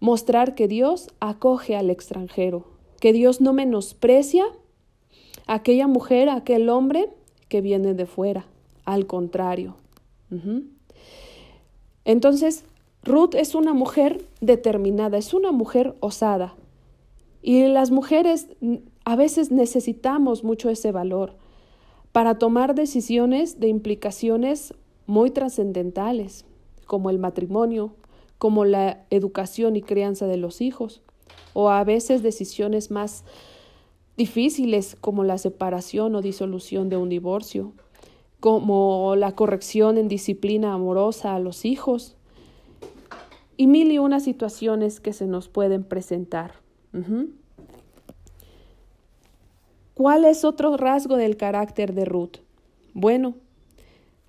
mostrar 0.00 0.54
que 0.54 0.68
Dios 0.68 1.08
acoge 1.18 1.76
al 1.76 1.88
extranjero, 1.88 2.66
que 3.00 3.14
Dios 3.14 3.40
no 3.40 3.54
menosprecia 3.54 4.44
aquella 5.54 5.86
mujer, 5.86 6.28
aquel 6.28 6.68
hombre 6.68 7.10
que 7.48 7.60
viene 7.60 7.94
de 7.94 8.06
fuera, 8.06 8.46
al 8.84 9.06
contrario. 9.06 9.76
Entonces, 12.04 12.64
Ruth 13.02 13.34
es 13.34 13.54
una 13.54 13.74
mujer 13.74 14.24
determinada, 14.40 15.18
es 15.18 15.34
una 15.34 15.52
mujer 15.52 15.94
osada. 16.00 16.54
Y 17.42 17.66
las 17.66 17.90
mujeres 17.90 18.48
a 19.04 19.16
veces 19.16 19.50
necesitamos 19.50 20.42
mucho 20.42 20.70
ese 20.70 20.90
valor 20.90 21.34
para 22.12 22.38
tomar 22.38 22.74
decisiones 22.74 23.60
de 23.60 23.68
implicaciones 23.68 24.74
muy 25.06 25.30
trascendentales, 25.30 26.46
como 26.86 27.10
el 27.10 27.18
matrimonio, 27.18 27.92
como 28.38 28.64
la 28.64 29.04
educación 29.10 29.76
y 29.76 29.82
crianza 29.82 30.26
de 30.26 30.36
los 30.36 30.60
hijos, 30.60 31.02
o 31.52 31.68
a 31.68 31.84
veces 31.84 32.22
decisiones 32.22 32.90
más 32.90 33.24
difíciles 34.16 34.96
como 35.00 35.24
la 35.24 35.38
separación 35.38 36.14
o 36.14 36.22
disolución 36.22 36.88
de 36.88 36.96
un 36.96 37.08
divorcio, 37.08 37.72
como 38.40 39.14
la 39.16 39.34
corrección 39.34 39.98
en 39.98 40.08
disciplina 40.08 40.72
amorosa 40.72 41.34
a 41.34 41.38
los 41.38 41.64
hijos, 41.64 42.16
y 43.56 43.66
mil 43.66 43.92
y 43.92 43.98
una 43.98 44.18
situaciones 44.18 44.98
que 44.98 45.12
se 45.12 45.26
nos 45.26 45.48
pueden 45.48 45.84
presentar. 45.84 46.54
¿Cuál 49.94 50.24
es 50.24 50.44
otro 50.44 50.76
rasgo 50.76 51.16
del 51.16 51.36
carácter 51.36 51.94
de 51.94 52.04
Ruth? 52.04 52.38
Bueno, 52.94 53.34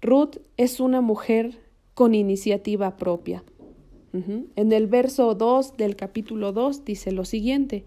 Ruth 0.02 0.38
es 0.58 0.80
una 0.80 1.02
mujer 1.02 1.60
con 1.94 2.14
iniciativa 2.14 2.98
propia. 2.98 3.44
En 4.12 4.72
el 4.72 4.86
verso 4.86 5.34
2 5.34 5.76
del 5.76 5.96
capítulo 5.96 6.52
2 6.52 6.86
dice 6.86 7.12
lo 7.12 7.26
siguiente, 7.26 7.86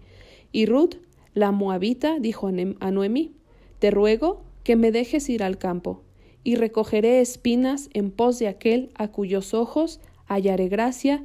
y 0.51 0.65
Ruth, 0.65 0.95
la 1.37 1.51
moabita, 1.51 2.17
dijo 2.19 2.47
a 2.79 2.91
Noemí, 2.91 3.35
te 3.79 3.91
ruego 3.91 4.41
que 4.63 4.75
me 4.75 4.91
dejes 4.91 5.29
ir 5.29 5.43
al 5.43 5.57
campo, 5.57 6.01
y 6.43 6.55
recogeré 6.55 7.21
espinas 7.21 7.89
en 7.93 8.09
pos 8.09 8.39
de 8.39 8.47
aquel 8.47 8.89
a 8.95 9.09
cuyos 9.09 9.53
ojos 9.53 9.99
hallaré 10.25 10.67
gracia. 10.67 11.23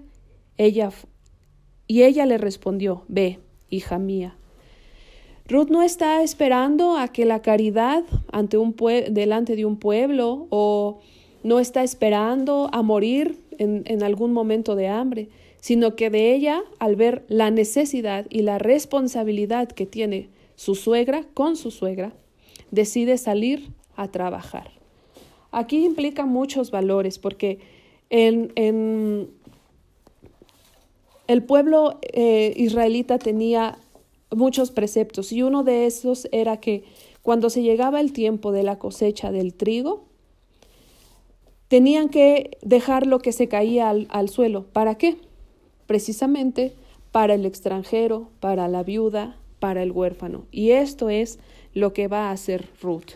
Ella 0.58 0.90
y 1.86 2.02
ella 2.02 2.26
le 2.26 2.38
respondió, 2.38 3.04
ve, 3.08 3.38
hija 3.70 3.98
mía. 3.98 4.36
Ruth 5.48 5.70
no 5.70 5.82
está 5.82 6.22
esperando 6.22 6.96
a 6.96 7.08
que 7.08 7.24
la 7.24 7.40
caridad 7.40 8.04
ante 8.30 8.58
un 8.58 8.76
delante 9.10 9.56
de 9.56 9.64
un 9.64 9.78
pueblo 9.78 10.46
o 10.50 11.00
no 11.42 11.58
está 11.58 11.82
esperando 11.82 12.68
a 12.72 12.82
morir 12.82 13.38
en, 13.58 13.82
en 13.86 14.02
algún 14.02 14.32
momento 14.32 14.74
de 14.76 14.88
hambre, 14.88 15.28
sino 15.60 15.94
que 15.94 16.10
de 16.10 16.34
ella, 16.34 16.62
al 16.78 16.96
ver 16.96 17.24
la 17.28 17.50
necesidad 17.50 18.26
y 18.30 18.42
la 18.42 18.58
responsabilidad 18.58 19.68
que 19.68 19.86
tiene 19.86 20.28
su 20.56 20.74
suegra 20.74 21.24
con 21.34 21.56
su 21.56 21.70
suegra, 21.70 22.12
decide 22.70 23.18
salir 23.18 23.70
a 23.96 24.08
trabajar. 24.08 24.70
Aquí 25.52 25.84
implica 25.84 26.26
muchos 26.26 26.70
valores 26.70 27.18
porque 27.18 27.58
en, 28.10 28.52
en 28.56 29.30
el 31.28 31.42
pueblo 31.42 31.98
eh, 32.12 32.52
israelita 32.56 33.18
tenía 33.18 33.78
muchos 34.30 34.70
preceptos 34.70 35.32
y 35.32 35.42
uno 35.42 35.62
de 35.62 35.86
esos 35.86 36.28
era 36.32 36.58
que 36.58 36.84
cuando 37.22 37.50
se 37.50 37.62
llegaba 37.62 38.00
el 38.00 38.12
tiempo 38.12 38.50
de 38.50 38.62
la 38.62 38.78
cosecha 38.78 39.30
del 39.30 39.54
trigo, 39.54 40.04
tenían 41.72 42.10
que 42.10 42.58
dejar 42.60 43.06
lo 43.06 43.20
que 43.20 43.32
se 43.32 43.48
caía 43.48 43.88
al, 43.88 44.06
al 44.10 44.28
suelo. 44.28 44.66
¿Para 44.74 44.96
qué? 44.96 45.16
Precisamente 45.86 46.74
para 47.12 47.32
el 47.32 47.46
extranjero, 47.46 48.28
para 48.40 48.68
la 48.68 48.82
viuda, 48.82 49.38
para 49.58 49.82
el 49.82 49.90
huérfano. 49.90 50.44
Y 50.50 50.72
esto 50.72 51.08
es 51.08 51.38
lo 51.72 51.94
que 51.94 52.08
va 52.08 52.28
a 52.28 52.32
hacer 52.32 52.68
Ruth. 52.82 53.12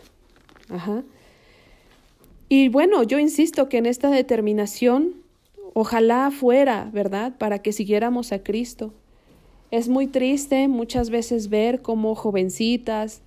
Ajá. 0.69 1.03
Y 2.49 2.69
bueno, 2.69 3.03
yo 3.03 3.19
insisto 3.19 3.69
que 3.69 3.77
en 3.77 3.85
esta 3.85 4.09
determinación, 4.09 5.13
ojalá 5.75 6.31
fuera, 6.31 6.89
¿verdad?, 6.91 7.37
para 7.37 7.59
que 7.59 7.71
siguiéramos 7.71 8.31
a 8.31 8.41
Cristo, 8.41 8.91
es 9.69 9.87
muy 9.87 10.07
triste 10.07 10.67
muchas 10.67 11.11
veces 11.11 11.49
ver 11.49 11.83
como 11.83 12.15
jovencitas 12.15 13.21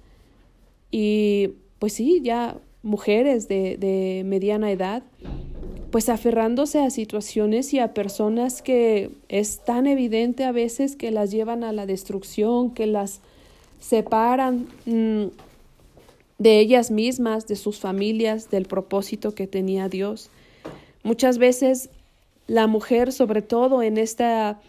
y 0.91 1.51
pues 1.79 1.93
sí, 1.93 2.21
ya 2.21 2.57
mujeres 2.83 3.49
de, 3.49 3.77
de 3.77 4.23
mediana 4.25 4.71
edad, 4.71 5.03
pues 5.91 6.09
aferrándose 6.09 6.81
a 6.81 6.91
situaciones 6.91 7.75
y 7.75 7.79
a 7.81 7.95
personas 7.95 8.63
que 8.63 9.11
es 9.29 9.59
tan 9.65 9.87
evidente 9.87 10.45
a 10.45 10.53
veces 10.53 10.97
que 10.97 11.11
las 11.11 11.31
llevan 11.31 11.65
a 11.65 11.73
la 11.73 11.87
destrucción, 11.87 12.71
que 12.73 12.87
las 12.87 13.21
separan 13.81 14.69
mm, 14.87 15.27
de 16.39 16.61
ellas 16.61 16.91
mismas, 16.91 17.49
de 17.49 17.57
sus 17.57 17.79
familias, 17.79 18.51
del 18.51 18.67
propósito 18.67 19.35
que 19.35 19.47
tenía 19.47 19.89
Dios. 19.89 20.31
Muchas 21.03 21.39
veces 21.39 21.91
la 22.47 22.67
mujer, 22.67 23.13
sobre 23.13 23.43
todo 23.43 23.83
en 23.83 23.99
esta 23.99 24.61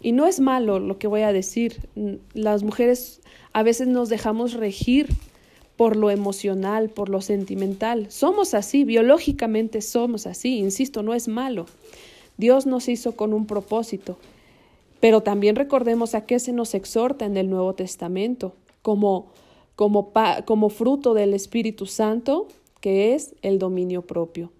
y 0.00 0.12
no 0.12 0.26
es 0.26 0.38
malo 0.38 0.80
lo 0.80 0.98
que 0.98 1.06
voy 1.06 1.22
a 1.22 1.32
decir. 1.32 1.88
Las 2.34 2.62
mujeres 2.62 3.22
a 3.54 3.62
veces 3.62 3.88
nos 3.88 4.10
dejamos 4.10 4.52
regir 4.52 5.08
por 5.76 5.96
lo 5.96 6.10
emocional, 6.10 6.90
por 6.90 7.08
lo 7.08 7.20
sentimental. 7.20 8.10
Somos 8.10 8.54
así, 8.54 8.84
biológicamente 8.84 9.80
somos 9.80 10.26
así, 10.26 10.58
insisto, 10.58 11.02
no 11.02 11.14
es 11.14 11.28
malo. 11.28 11.66
Dios 12.36 12.66
nos 12.66 12.88
hizo 12.88 13.16
con 13.16 13.32
un 13.32 13.46
propósito. 13.46 14.18
Pero 15.00 15.22
también 15.22 15.56
recordemos 15.56 16.14
a 16.14 16.24
qué 16.24 16.38
se 16.38 16.52
nos 16.52 16.74
exhorta 16.74 17.26
en 17.26 17.36
el 17.36 17.50
Nuevo 17.50 17.74
Testamento, 17.74 18.54
como, 18.80 19.26
como, 19.76 20.12
como 20.46 20.68
fruto 20.70 21.12
del 21.12 21.34
Espíritu 21.34 21.86
Santo, 21.86 22.48
que 22.80 23.14
es 23.14 23.34
el 23.42 23.58
dominio 23.58 24.02
propio. 24.02 24.50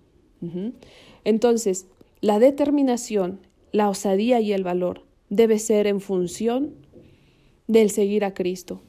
Entonces, 1.25 1.87
la 2.21 2.39
determinación, 2.39 3.41
la 3.73 3.89
osadía 3.89 4.41
y 4.41 4.53
el 4.53 4.65
valor 4.65 5.03
debe 5.31 5.59
ser 5.59 5.87
en 5.87 6.01
función 6.01 6.75
del 7.67 7.91
seguir 7.91 8.25
a 8.25 8.35
Cristo, 8.35 8.83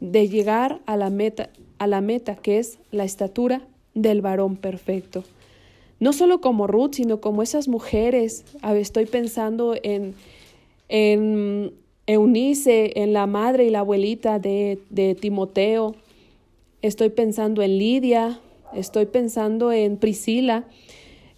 de 0.00 0.28
llegar 0.28 0.80
a 0.86 0.96
la 0.96 1.10
meta, 1.10 1.50
a 1.78 1.86
la 1.86 2.00
meta 2.00 2.36
que 2.36 2.58
es 2.58 2.78
la 2.90 3.04
estatura 3.04 3.62
del 3.94 4.20
varón 4.20 4.56
perfecto. 4.56 5.24
No 5.98 6.12
solo 6.12 6.40
como 6.40 6.66
Ruth, 6.66 6.94
sino 6.94 7.20
como 7.20 7.42
esas 7.42 7.68
mujeres. 7.68 8.44
Estoy 8.62 9.06
pensando 9.06 9.74
en, 9.82 10.14
en 10.88 11.72
Eunice, 12.06 12.92
en 12.96 13.12
la 13.12 13.26
madre 13.26 13.64
y 13.64 13.70
la 13.70 13.80
abuelita 13.80 14.38
de, 14.38 14.78
de 14.90 15.14
Timoteo. 15.14 15.94
Estoy 16.82 17.08
pensando 17.08 17.62
en 17.62 17.78
Lidia, 17.78 18.40
estoy 18.74 19.06
pensando 19.06 19.72
en 19.72 19.96
Priscila, 19.96 20.64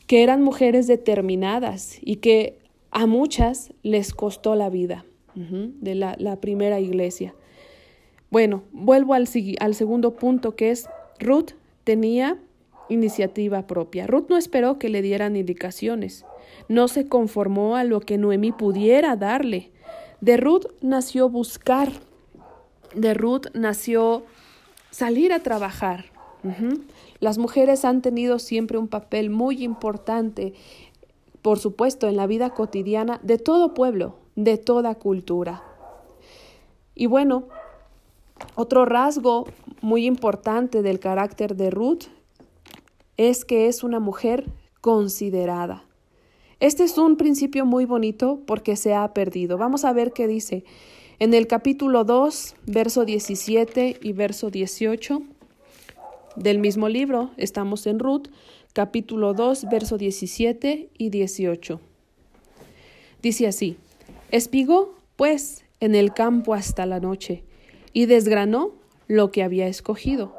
que 0.07 0.23
eran 0.23 0.43
mujeres 0.43 0.87
determinadas 0.87 1.99
y 2.03 2.17
que 2.17 2.59
a 2.91 3.07
muchas 3.07 3.73
les 3.83 4.13
costó 4.15 4.55
la 4.55 4.71
vida 4.71 5.05
de 5.35 5.95
la, 5.95 6.17
la, 6.19 6.41
primera 6.41 6.81
iglesia. 6.81 7.33
Bueno, 8.31 8.63
vuelvo 8.73 9.15
al, 9.15 9.29
al 9.61 9.75
segundo 9.75 10.15
punto 10.15 10.55
que 10.55 10.71
es 10.71 10.89
Ruth 11.19 11.53
tenía 11.85 12.39
iniciativa 12.89 13.67
propia. 13.67 14.07
Ruth 14.07 14.27
no 14.29 14.37
esperó 14.37 14.79
que 14.79 14.89
le 14.89 15.03
dieran 15.03 15.37
indicaciones, 15.37 16.25
no 16.69 16.89
se 16.89 17.09
conformó 17.09 17.77
a 17.77 17.85
lo 17.85 18.01
que 18.01 18.19
Noemí 18.19 18.53
pudiera 18.53 19.17
darle. 19.17 19.71
De 20.21 20.37
Ruth 20.37 20.67
nació 20.83 21.29
buscar, 21.29 21.93
de 22.95 23.15
Ruth 23.15 23.47
nació 23.55 24.25
salir 24.91 25.33
a 25.33 25.43
trabajar. 25.43 26.07
Las 27.21 27.37
mujeres 27.37 27.85
han 27.85 28.01
tenido 28.01 28.39
siempre 28.39 28.79
un 28.79 28.89
papel 28.89 29.29
muy 29.29 29.63
importante, 29.65 30.55
por 31.43 31.59
supuesto, 31.59 32.09
en 32.09 32.17
la 32.17 32.27
vida 32.27 32.51
cotidiana 32.51 33.21
de 33.23 33.39
todo 33.39 33.75
pueblo, 33.75 34.17
de 34.37 34.57
toda 34.57 34.95
cultura. 34.95 35.63
Y 36.95 37.07
bueno, 37.07 37.49
otro 38.55 38.85
rasgo 38.85 39.47
muy 39.81 40.07
importante 40.07 40.83
del 40.83 40.99
carácter 40.99 41.57
de 41.57 41.71
Ruth 41.71 42.05
es 43.17 43.45
que 43.45 43.67
es 43.67 43.83
una 43.83 44.01
mujer 44.01 44.47
considerada. 44.81 45.85
Este 46.61 46.85
es 46.85 46.99
un 46.99 47.17
principio 47.17 47.65
muy 47.67 47.85
bonito 47.85 48.41
porque 48.47 48.77
se 48.77 48.95
ha 48.95 49.13
perdido. 49.15 49.59
Vamos 49.59 49.85
a 49.85 49.93
ver 49.93 50.13
qué 50.13 50.27
dice 50.27 50.65
en 51.21 51.35
el 51.35 51.47
capítulo 51.47 52.05
2, 52.05 52.55
verso 52.67 53.05
17 53.05 53.99
y 54.01 54.13
verso 54.13 54.51
18 54.51 55.23
del 56.37 56.59
mismo 56.59 56.89
libro. 56.89 57.31
Estamos 57.37 57.87
en 57.87 57.99
Ruth, 57.99 58.29
capítulo 58.73 59.35
2, 59.35 59.69
verso 59.69 59.99
17 59.99 60.91
y 60.97 61.11
18. 61.11 61.81
Dice 63.23 63.47
así, 63.49 63.77
espigó, 64.31 64.95
pues, 65.17 65.65
en 65.81 65.95
el 65.95 66.13
campo 66.13 66.55
hasta 66.55 66.87
la 66.87 67.01
noche, 67.01 67.43
y 67.93 68.07
desgranó 68.07 68.75
lo 69.07 69.31
que 69.31 69.43
había 69.43 69.67
escogido, 69.67 70.35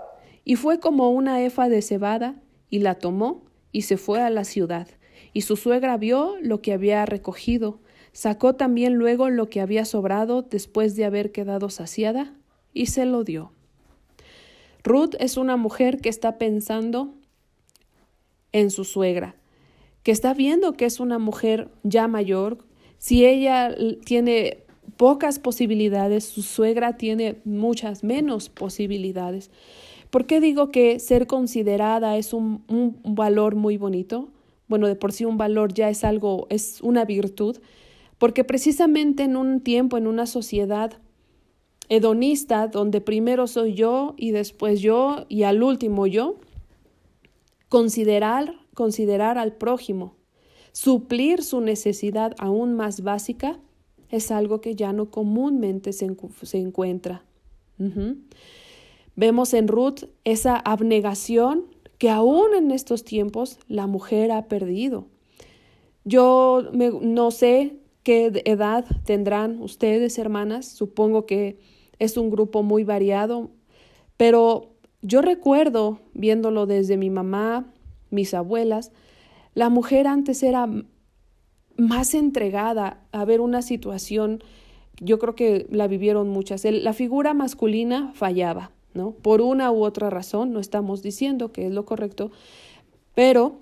y 0.45 0.55
fue 0.55 0.79
como 0.79 1.11
una 1.11 1.43
efa 1.43 1.69
de 1.69 1.81
cebada, 1.81 2.41
y 2.69 2.79
la 2.79 2.95
tomó, 2.95 3.43
y 3.71 3.83
se 3.83 3.97
fue 3.97 4.21
a 4.21 4.29
la 4.29 4.43
ciudad. 4.43 4.87
Y 5.33 5.41
su 5.41 5.57
suegra 5.57 5.97
vio 5.97 6.37
lo 6.41 6.61
que 6.61 6.73
había 6.73 7.05
recogido, 7.05 7.79
sacó 8.11 8.55
también 8.55 8.95
luego 8.95 9.29
lo 9.29 9.49
que 9.49 9.61
había 9.61 9.85
sobrado 9.85 10.41
después 10.41 10.95
de 10.95 11.05
haber 11.05 11.31
quedado 11.31 11.69
saciada, 11.69 12.33
y 12.73 12.87
se 12.87 13.05
lo 13.05 13.23
dio. 13.23 13.51
Ruth 14.83 15.15
es 15.19 15.37
una 15.37 15.57
mujer 15.57 15.99
que 15.99 16.09
está 16.09 16.37
pensando 16.37 17.13
en 18.51 18.71
su 18.71 18.85
suegra, 18.85 19.35
que 20.03 20.11
está 20.11 20.33
viendo 20.33 20.73
que 20.73 20.85
es 20.85 20.99
una 20.99 21.19
mujer 21.19 21.69
ya 21.83 22.07
mayor. 22.07 22.59
Si 22.97 23.25
ella 23.25 23.75
tiene 24.05 24.63
pocas 24.97 25.39
posibilidades, 25.39 26.25
su 26.25 26.41
suegra 26.41 26.97
tiene 26.97 27.39
muchas 27.45 28.03
menos 28.03 28.49
posibilidades. 28.49 29.51
¿Por 30.09 30.25
qué 30.25 30.41
digo 30.41 30.71
que 30.71 30.99
ser 30.99 31.27
considerada 31.27 32.17
es 32.17 32.33
un, 32.33 32.63
un, 32.67 32.99
valor 33.15 33.55
muy 33.55 33.77
bonito? 33.77 34.29
Bueno, 34.67 34.87
de 34.87 34.95
por 34.95 35.11
sí 35.11 35.25
un 35.25 35.37
valor 35.37 35.73
ya 35.73 35.89
es 35.89 36.03
algo, 36.03 36.47
es 36.49 36.81
una 36.81 37.05
virtud, 37.05 37.57
porque 38.17 38.43
precisamente 38.43 39.23
en 39.23 39.37
un 39.37 39.61
tiempo, 39.61 39.97
en 39.97 40.07
una 40.07 40.25
sociedad 40.25 40.93
hedonista, 41.89 42.67
donde 42.67 43.01
primero 43.01 43.47
soy 43.47 43.73
yo 43.73 44.13
y 44.17 44.31
después 44.31 44.81
yo 44.81 45.25
y 45.27 45.43
al 45.43 45.63
último 45.63 46.07
yo, 46.07 46.35
considerar, 47.67 48.55
considerar 48.73 49.37
al 49.37 49.53
prójimo, 49.53 50.15
suplir 50.71 51.43
su 51.43 51.61
necesidad 51.61 52.35
aún 52.39 52.75
más 52.75 53.01
básica, 53.01 53.59
es 54.09 54.31
algo 54.31 54.61
que 54.61 54.75
ya 54.75 54.93
no 54.93 55.09
comúnmente 55.09 55.93
se, 55.93 56.07
se 56.43 56.57
encuentra. 56.57 57.23
Vemos 59.15 59.53
en 59.53 59.67
Ruth 59.67 60.05
esa 60.23 60.57
abnegación 60.57 61.65
que 61.97 62.09
aún 62.09 62.53
en 62.55 62.71
estos 62.71 63.03
tiempos 63.03 63.59
la 63.67 63.87
mujer 63.87 64.31
ha 64.31 64.47
perdido. 64.47 65.07
Yo 66.03 66.69
no 66.73 67.31
sé 67.31 67.77
qué 68.03 68.41
edad 68.45 68.85
tendrán 69.05 69.61
ustedes, 69.61 70.17
hermanas, 70.17 70.65
supongo 70.65 71.25
que 71.25 71.59
es 71.99 72.17
un 72.17 72.29
grupo 72.29 72.63
muy 72.63 72.83
variado, 72.83 73.51
pero 74.17 74.71
yo 75.01 75.21
recuerdo, 75.21 75.99
viéndolo 76.13 76.65
desde 76.65 76.97
mi 76.97 77.09
mamá, 77.09 77.71
mis 78.09 78.33
abuelas, 78.33 78.91
la 79.53 79.69
mujer 79.69 80.07
antes 80.07 80.43
era 80.43 80.67
más 81.79 82.13
entregada 82.13 83.01
a 83.11 83.25
ver 83.25 83.41
una 83.41 83.61
situación, 83.61 84.43
yo 84.99 85.19
creo 85.19 85.35
que 85.35 85.67
la 85.69 85.87
vivieron 85.87 86.29
muchas, 86.29 86.63
la 86.65 86.93
figura 86.93 87.33
masculina 87.33 88.11
fallaba, 88.13 88.71
¿no? 88.93 89.11
Por 89.11 89.41
una 89.41 89.71
u 89.71 89.83
otra 89.83 90.09
razón, 90.09 90.51
no 90.53 90.59
estamos 90.59 91.01
diciendo 91.01 91.51
que 91.51 91.67
es 91.67 91.71
lo 91.71 91.85
correcto, 91.85 92.31
pero 93.15 93.59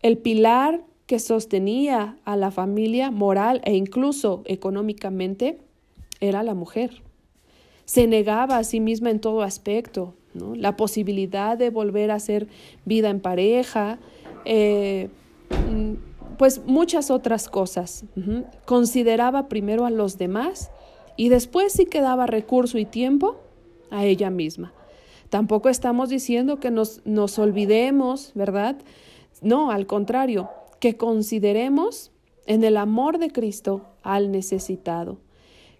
el 0.00 0.18
pilar 0.18 0.82
que 1.06 1.18
sostenía 1.18 2.16
a 2.24 2.36
la 2.36 2.50
familia 2.50 3.10
moral 3.10 3.60
e 3.64 3.74
incluso 3.74 4.42
económicamente 4.46 5.58
era 6.20 6.42
la 6.42 6.54
mujer 6.54 7.02
se 7.84 8.06
negaba 8.06 8.58
a 8.58 8.64
sí 8.64 8.80
misma 8.80 9.10
en 9.10 9.20
todo 9.20 9.42
aspecto, 9.42 10.14
¿no? 10.34 10.54
la 10.54 10.76
posibilidad 10.76 11.58
de 11.58 11.70
volver 11.70 12.10
a 12.10 12.14
hacer 12.14 12.48
vida 12.84 13.10
en 13.10 13.20
pareja, 13.20 13.98
eh, 14.44 15.08
mm, 15.50 15.92
pues 16.38 16.62
muchas 16.66 17.10
otras 17.10 17.48
cosas. 17.48 18.04
Consideraba 18.64 19.48
primero 19.48 19.84
a 19.86 19.90
los 19.90 20.18
demás 20.18 20.70
y 21.16 21.28
después 21.28 21.72
si 21.72 21.86
quedaba 21.86 22.26
recurso 22.26 22.78
y 22.78 22.84
tiempo 22.84 23.36
a 23.90 24.04
ella 24.04 24.30
misma. 24.30 24.72
Tampoco 25.28 25.68
estamos 25.68 26.08
diciendo 26.08 26.60
que 26.60 26.70
nos, 26.70 27.00
nos 27.04 27.38
olvidemos, 27.38 28.32
¿verdad? 28.34 28.76
No, 29.40 29.70
al 29.70 29.86
contrario, 29.86 30.50
que 30.78 30.96
consideremos 30.96 32.10
en 32.46 32.64
el 32.64 32.76
amor 32.76 33.18
de 33.18 33.30
Cristo 33.30 33.86
al 34.02 34.30
necesitado 34.30 35.18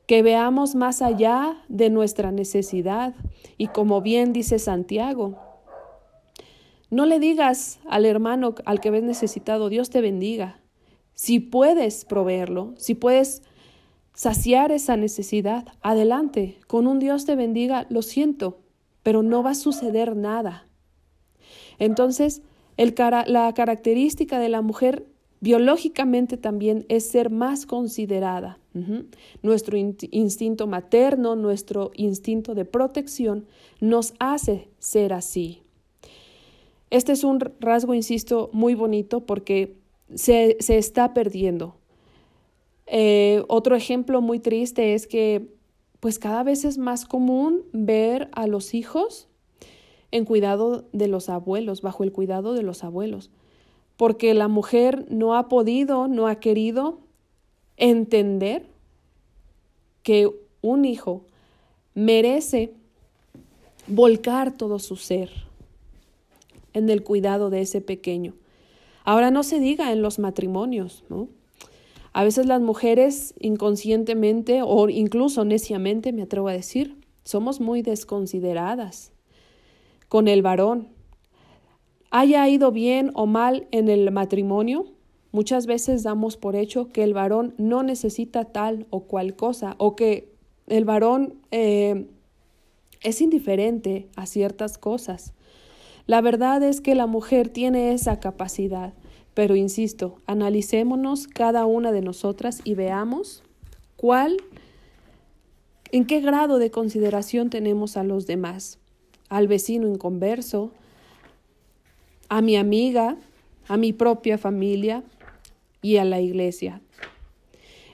que 0.06 0.22
veamos 0.22 0.74
más 0.74 1.00
allá 1.02 1.64
de 1.68 1.90
nuestra 1.90 2.32
necesidad 2.32 3.14
y 3.56 3.68
como 3.68 4.00
bien 4.00 4.32
dice 4.32 4.58
Santiago, 4.58 5.38
no 6.92 7.06
le 7.06 7.18
digas 7.18 7.80
al 7.88 8.04
hermano 8.04 8.54
al 8.66 8.78
que 8.78 8.90
ves 8.90 9.02
necesitado, 9.02 9.70
Dios 9.70 9.88
te 9.88 10.02
bendiga. 10.02 10.60
Si 11.14 11.40
puedes 11.40 12.04
proveerlo, 12.04 12.74
si 12.76 12.94
puedes 12.94 13.42
saciar 14.12 14.70
esa 14.72 14.98
necesidad, 14.98 15.64
adelante, 15.80 16.58
con 16.66 16.86
un 16.86 16.98
Dios 16.98 17.24
te 17.24 17.34
bendiga, 17.34 17.86
lo 17.88 18.02
siento, 18.02 18.60
pero 19.02 19.22
no 19.22 19.42
va 19.42 19.52
a 19.52 19.54
suceder 19.54 20.16
nada. 20.16 20.68
Entonces, 21.78 22.42
el 22.76 22.94
la 23.26 23.54
característica 23.54 24.38
de 24.38 24.50
la 24.50 24.60
mujer 24.60 25.06
biológicamente 25.40 26.36
también 26.36 26.84
es 26.90 27.08
ser 27.08 27.30
más 27.30 27.64
considerada. 27.64 28.58
Nuestro 29.42 29.78
instinto 29.78 30.66
materno, 30.66 31.36
nuestro 31.36 31.90
instinto 31.94 32.54
de 32.54 32.66
protección 32.66 33.46
nos 33.80 34.12
hace 34.18 34.68
ser 34.78 35.14
así. 35.14 35.62
Este 36.92 37.12
es 37.12 37.24
un 37.24 37.40
rasgo, 37.40 37.94
insisto, 37.94 38.50
muy 38.52 38.74
bonito 38.74 39.24
porque 39.24 39.78
se, 40.14 40.58
está 40.58 41.14
perdiendo. 41.14 41.74
Eh, 42.86 43.44
otro 43.48 43.74
ejemplo 43.74 44.20
muy 44.20 44.40
triste 44.40 44.92
es 44.92 45.06
que 45.06 45.48
pues 46.00 46.18
cada 46.18 46.42
vez 46.42 46.66
es 46.66 46.76
más 46.76 47.06
común 47.06 47.62
ver 47.72 48.28
a 48.32 48.46
los 48.46 48.74
hijos 48.74 49.26
en 50.10 50.26
cuidado 50.26 50.84
de 50.92 51.08
los 51.08 51.30
abuelos, 51.30 51.80
bajo 51.80 52.04
el 52.04 52.12
cuidado 52.12 52.52
de 52.52 52.62
los 52.62 52.84
abuelos, 52.84 53.30
porque 53.96 54.34
la 54.34 54.48
mujer 54.48 55.06
no 55.08 55.34
ha 55.34 55.48
podido, 55.48 56.08
no 56.08 56.26
ha 56.26 56.40
querido 56.40 56.98
entender 57.78 58.66
que 60.02 60.30
un 60.60 60.84
hijo 60.84 61.24
merece 61.94 62.74
volcar 63.86 64.54
todo 64.58 64.78
su 64.78 64.96
ser 64.96 65.30
en 66.74 66.88
el 66.90 67.02
cuidado 67.02 67.50
de 67.50 67.60
ese 67.60 67.80
pequeño. 67.80 68.34
Ahora 69.04 69.30
no 69.30 69.42
se 69.42 69.58
diga 69.58 69.92
en 69.92 70.02
los 70.02 70.18
matrimonios, 70.18 71.04
¿no? 71.08 71.28
A 72.12 72.24
veces 72.24 72.46
las 72.46 72.60
mujeres 72.60 73.34
inconscientemente 73.40 74.60
o 74.62 74.88
incluso 74.88 75.44
neciamente, 75.44 76.12
me 76.12 76.22
atrevo 76.22 76.48
a 76.48 76.52
decir, 76.52 76.96
somos 77.24 77.60
muy 77.60 77.82
desconsideradas 77.82 79.12
con 80.08 80.28
el 80.28 80.42
varón. 80.42 80.88
Haya 82.10 82.46
ido 82.48 82.70
bien 82.70 83.12
o 83.14 83.26
mal 83.26 83.66
en 83.70 83.88
el 83.88 84.10
matrimonio, 84.10 84.92
muchas 85.30 85.66
veces 85.66 86.02
damos 86.02 86.36
por 86.36 86.54
hecho 86.54 86.92
que 86.92 87.02
el 87.02 87.14
varón 87.14 87.54
no 87.56 87.82
necesita 87.82 88.44
tal 88.44 88.86
o 88.90 89.04
cual 89.04 89.34
cosa 89.34 89.74
o 89.78 89.96
que 89.96 90.30
el 90.66 90.84
varón 90.84 91.40
eh, 91.50 92.06
es 93.00 93.20
indiferente 93.22 94.08
a 94.16 94.26
ciertas 94.26 94.76
cosas. 94.76 95.32
La 96.06 96.20
verdad 96.20 96.62
es 96.62 96.80
que 96.80 96.94
la 96.94 97.06
mujer 97.06 97.48
tiene 97.48 97.92
esa 97.92 98.20
capacidad, 98.20 98.92
pero 99.34 99.56
insisto, 99.56 100.20
analicémonos 100.26 101.26
cada 101.26 101.64
una 101.64 101.92
de 101.92 102.02
nosotras 102.02 102.60
y 102.64 102.74
veamos 102.74 103.42
cuál, 103.96 104.36
en 105.90 106.06
qué 106.06 106.20
grado 106.20 106.58
de 106.58 106.70
consideración 106.70 107.50
tenemos 107.50 107.96
a 107.96 108.04
los 108.04 108.26
demás 108.26 108.78
al 109.32 109.48
vecino 109.48 109.88
inconverso, 109.88 110.72
a 112.28 112.42
mi 112.42 112.56
amiga, 112.56 113.16
a 113.66 113.78
mi 113.78 113.94
propia 113.94 114.36
familia 114.36 115.04
y 115.80 115.96
a 115.96 116.04
la 116.04 116.20
iglesia. 116.20 116.82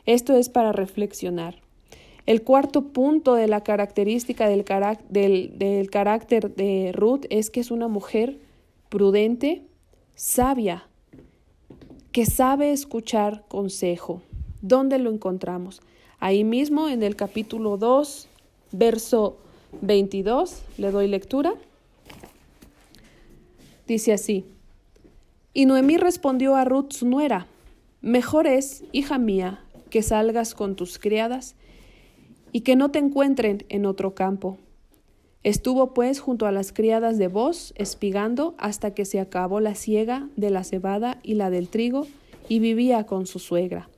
Esto 0.04 0.36
es 0.36 0.48
para 0.48 0.72
reflexionar. 0.72 1.67
El 2.28 2.42
cuarto 2.42 2.82
punto 2.82 3.36
de 3.36 3.48
la 3.48 3.62
característica 3.62 4.46
del, 4.50 4.62
carácter 5.90 6.54
de 6.54 6.92
Ruth 6.92 7.24
es 7.30 7.48
que 7.48 7.60
es 7.60 7.70
una 7.70 7.88
mujer 7.88 8.38
prudente, 8.90 9.62
sabia, 10.14 10.86
que 12.12 12.26
sabe 12.26 12.72
escuchar 12.72 13.46
consejo. 13.48 14.20
¿Dónde 14.60 14.98
lo 14.98 15.10
encontramos? 15.10 15.80
Ahí 16.18 16.44
mismo 16.44 16.90
en 16.90 17.02
el 17.02 17.16
capítulo 17.16 17.78
2, 17.78 18.28
verso 18.72 19.38
22, 19.80 20.64
le 20.76 20.90
doy 20.90 21.08
lectura. 21.08 21.54
Dice 23.86 24.12
así, 24.12 24.44
y 25.54 25.64
Noemí 25.64 25.96
respondió 25.96 26.56
a 26.56 26.66
Ruth 26.66 26.90
su 26.90 27.06
nuera, 27.06 27.46
mejor 28.02 28.46
es, 28.46 28.84
hija 28.92 29.16
mía, 29.16 29.64
que 29.88 30.02
salgas 30.02 30.54
con 30.54 30.76
tus 30.76 30.98
criadas 30.98 31.54
y 32.52 32.60
que 32.62 32.76
no 32.76 32.90
te 32.90 32.98
encuentren 32.98 33.64
en 33.68 33.86
otro 33.86 34.14
campo. 34.14 34.58
Estuvo 35.44 35.94
pues 35.94 36.20
junto 36.20 36.46
a 36.46 36.52
las 36.52 36.72
criadas 36.72 37.16
de 37.18 37.28
voz, 37.28 37.72
espigando 37.76 38.54
hasta 38.58 38.92
que 38.92 39.04
se 39.04 39.20
acabó 39.20 39.60
la 39.60 39.74
siega 39.74 40.28
de 40.36 40.50
la 40.50 40.64
cebada 40.64 41.18
y 41.22 41.34
la 41.34 41.50
del 41.50 41.68
trigo, 41.68 42.06
y 42.48 42.58
vivía 42.58 43.04
con 43.04 43.26
su 43.26 43.38
suegra. 43.38 43.88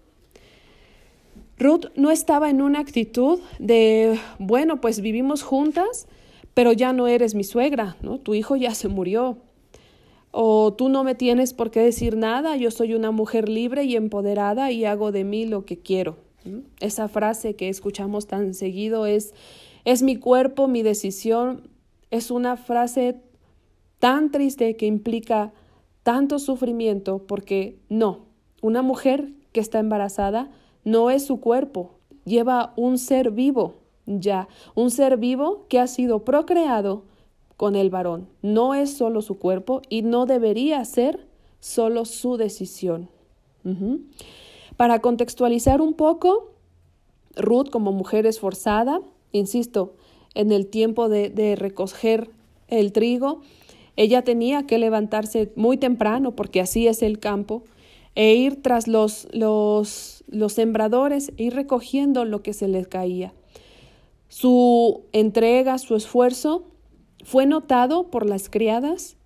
Ruth 1.58 1.86
no 1.94 2.10
estaba 2.10 2.50
en 2.50 2.62
una 2.62 2.80
actitud 2.80 3.38
de, 3.58 4.18
bueno, 4.38 4.80
pues 4.80 5.00
vivimos 5.00 5.42
juntas, 5.42 6.06
pero 6.54 6.72
ya 6.72 6.92
no 6.92 7.06
eres 7.06 7.34
mi 7.34 7.44
suegra, 7.44 7.96
¿no? 8.02 8.18
Tu 8.18 8.34
hijo 8.34 8.56
ya 8.56 8.74
se 8.74 8.88
murió. 8.88 9.38
O 10.30 10.72
tú 10.72 10.88
no 10.88 11.04
me 11.04 11.14
tienes 11.14 11.52
por 11.52 11.70
qué 11.70 11.80
decir 11.80 12.16
nada, 12.16 12.56
yo 12.56 12.70
soy 12.70 12.94
una 12.94 13.10
mujer 13.10 13.48
libre 13.48 13.84
y 13.84 13.96
empoderada 13.96 14.70
y 14.70 14.84
hago 14.84 15.12
de 15.12 15.24
mí 15.24 15.46
lo 15.46 15.64
que 15.64 15.78
quiero. 15.78 16.16
Esa 16.80 17.08
frase 17.08 17.54
que 17.54 17.68
escuchamos 17.68 18.26
tan 18.26 18.54
seguido 18.54 19.06
es, 19.06 19.34
es 19.84 20.02
mi 20.02 20.16
cuerpo, 20.16 20.68
mi 20.68 20.82
decisión. 20.82 21.68
Es 22.10 22.30
una 22.30 22.56
frase 22.56 23.20
tan 23.98 24.30
triste 24.30 24.76
que 24.76 24.86
implica 24.86 25.52
tanto 26.02 26.38
sufrimiento 26.38 27.26
porque 27.26 27.78
no, 27.88 28.26
una 28.62 28.82
mujer 28.82 29.32
que 29.52 29.60
está 29.60 29.78
embarazada 29.78 30.50
no 30.84 31.10
es 31.10 31.26
su 31.26 31.40
cuerpo, 31.40 31.98
lleva 32.24 32.72
un 32.76 32.96
ser 32.96 33.30
vivo 33.30 33.80
ya, 34.18 34.48
un 34.74 34.90
ser 34.90 35.16
vivo 35.18 35.66
que 35.68 35.78
ha 35.78 35.86
sido 35.86 36.24
procreado 36.24 37.04
con 37.56 37.76
el 37.76 37.90
varón. 37.90 38.28
No 38.42 38.74
es 38.74 38.96
solo 38.96 39.22
su 39.22 39.38
cuerpo 39.38 39.82
y 39.88 40.02
no 40.02 40.26
debería 40.26 40.84
ser 40.84 41.26
solo 41.60 42.04
su 42.04 42.36
decisión. 42.36 43.08
Para 44.80 45.00
contextualizar 45.00 45.82
un 45.82 45.92
poco, 45.92 46.52
Ruth 47.36 47.68
como 47.68 47.92
mujer 47.92 48.24
esforzada, 48.24 49.02
insisto, 49.30 49.92
en 50.34 50.52
el 50.52 50.68
tiempo 50.68 51.10
de, 51.10 51.54
recoger 51.54 52.30
el 52.68 52.90
trigo, 52.90 53.42
ella 53.96 54.24
tenía 54.24 54.66
que 54.66 54.78
levantarse 54.78 55.52
muy 55.54 55.76
temprano 55.76 56.34
porque 56.34 56.62
así 56.62 56.86
es 56.86 57.02
el 57.02 57.18
campo 57.18 57.62
e 58.14 58.32
ir 58.36 58.62
tras 58.62 58.88
los, 58.88 59.28
los, 59.32 60.24
los 60.28 60.54
sembradores 60.54 61.30
e 61.36 61.42
ir 61.42 61.54
recogiendo 61.56 62.24
lo 62.24 62.42
que 62.42 62.54
se 62.54 62.66
les 62.66 62.88
caía. 62.88 63.34
Su 64.28 65.02
entrega, 65.12 65.76
su 65.76 65.94
esfuerzo 65.94 66.64
fue 67.22 67.44
notado 67.44 68.04
por 68.04 68.24
las 68.24 68.48
criadas 68.48 69.18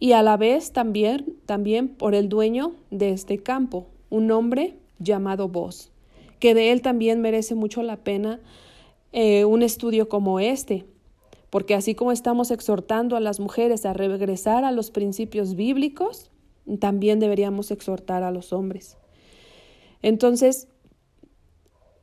y 0.00 0.10
a 0.10 0.24
la 0.24 0.36
vez 0.36 0.72
también, 0.72 1.36
también 1.46 1.86
por 1.86 2.16
el 2.16 2.28
dueño 2.28 2.74
de 2.90 3.10
este 3.10 3.38
campo, 3.38 3.86
un 4.12 4.30
hombre 4.30 4.76
llamado 4.98 5.48
Vos, 5.48 5.90
que 6.38 6.54
de 6.54 6.70
él 6.70 6.82
también 6.82 7.22
merece 7.22 7.54
mucho 7.54 7.82
la 7.82 7.96
pena 7.96 8.40
eh, 9.12 9.46
un 9.46 9.62
estudio 9.62 10.10
como 10.10 10.38
este, 10.38 10.84
porque 11.48 11.74
así 11.74 11.94
como 11.94 12.12
estamos 12.12 12.50
exhortando 12.50 13.16
a 13.16 13.20
las 13.20 13.40
mujeres 13.40 13.86
a 13.86 13.94
regresar 13.94 14.64
a 14.64 14.70
los 14.70 14.90
principios 14.90 15.54
bíblicos, 15.54 16.30
también 16.78 17.20
deberíamos 17.20 17.70
exhortar 17.70 18.22
a 18.22 18.30
los 18.30 18.52
hombres. 18.52 18.98
Entonces, 20.02 20.68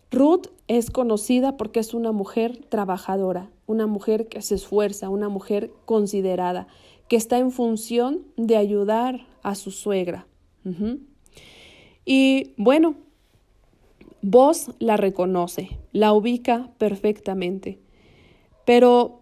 Ruth 0.09 0.47
es 0.67 0.89
conocida 0.89 1.57
porque 1.57 1.79
es 1.79 1.93
una 1.93 2.11
mujer 2.11 2.57
trabajadora, 2.69 3.51
una 3.67 3.85
mujer 3.85 4.27
que 4.27 4.41
se 4.41 4.55
esfuerza, 4.55 5.09
una 5.09 5.29
mujer 5.29 5.71
considerada, 5.85 6.67
que 7.07 7.17
está 7.17 7.37
en 7.37 7.51
función 7.51 8.23
de 8.35 8.57
ayudar 8.57 9.27
a 9.43 9.53
su 9.53 9.69
suegra. 9.69 10.25
Y 12.11 12.55
bueno, 12.57 12.95
vos 14.23 14.71
la 14.79 14.97
reconoce, 14.97 15.77
la 15.91 16.11
ubica 16.11 16.71
perfectamente, 16.79 17.77
pero 18.65 19.19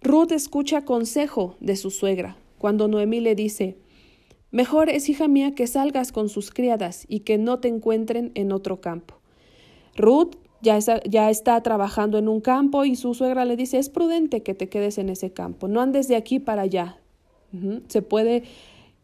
Ruth 0.00 0.32
escucha 0.32 0.86
consejo 0.86 1.54
de 1.60 1.76
su 1.76 1.90
suegra, 1.90 2.38
cuando 2.56 2.88
Noemí 2.88 3.20
le 3.20 3.34
dice, 3.34 3.76
Mejor 4.50 4.88
es, 4.88 5.10
hija 5.10 5.28
mía, 5.28 5.54
que 5.54 5.66
salgas 5.66 6.12
con 6.12 6.30
sus 6.30 6.50
criadas 6.50 7.04
y 7.08 7.20
que 7.20 7.36
no 7.36 7.58
te 7.58 7.68
encuentren 7.68 8.32
en 8.34 8.50
otro 8.50 8.80
campo. 8.80 9.20
Ruth 9.96 10.34
ya, 10.62 10.78
ya 10.78 11.28
está 11.28 11.62
trabajando 11.62 12.16
en 12.16 12.30
un 12.30 12.40
campo 12.40 12.86
y 12.86 12.96
su 12.96 13.12
suegra 13.12 13.44
le 13.44 13.56
dice, 13.56 13.76
es 13.76 13.90
prudente 13.90 14.42
que 14.42 14.54
te 14.54 14.70
quedes 14.70 14.96
en 14.96 15.10
ese 15.10 15.30
campo, 15.30 15.68
no 15.68 15.82
andes 15.82 16.08
de 16.08 16.16
aquí 16.16 16.38
para 16.38 16.62
allá. 16.62 16.96
Se 17.88 18.00
puede 18.00 18.44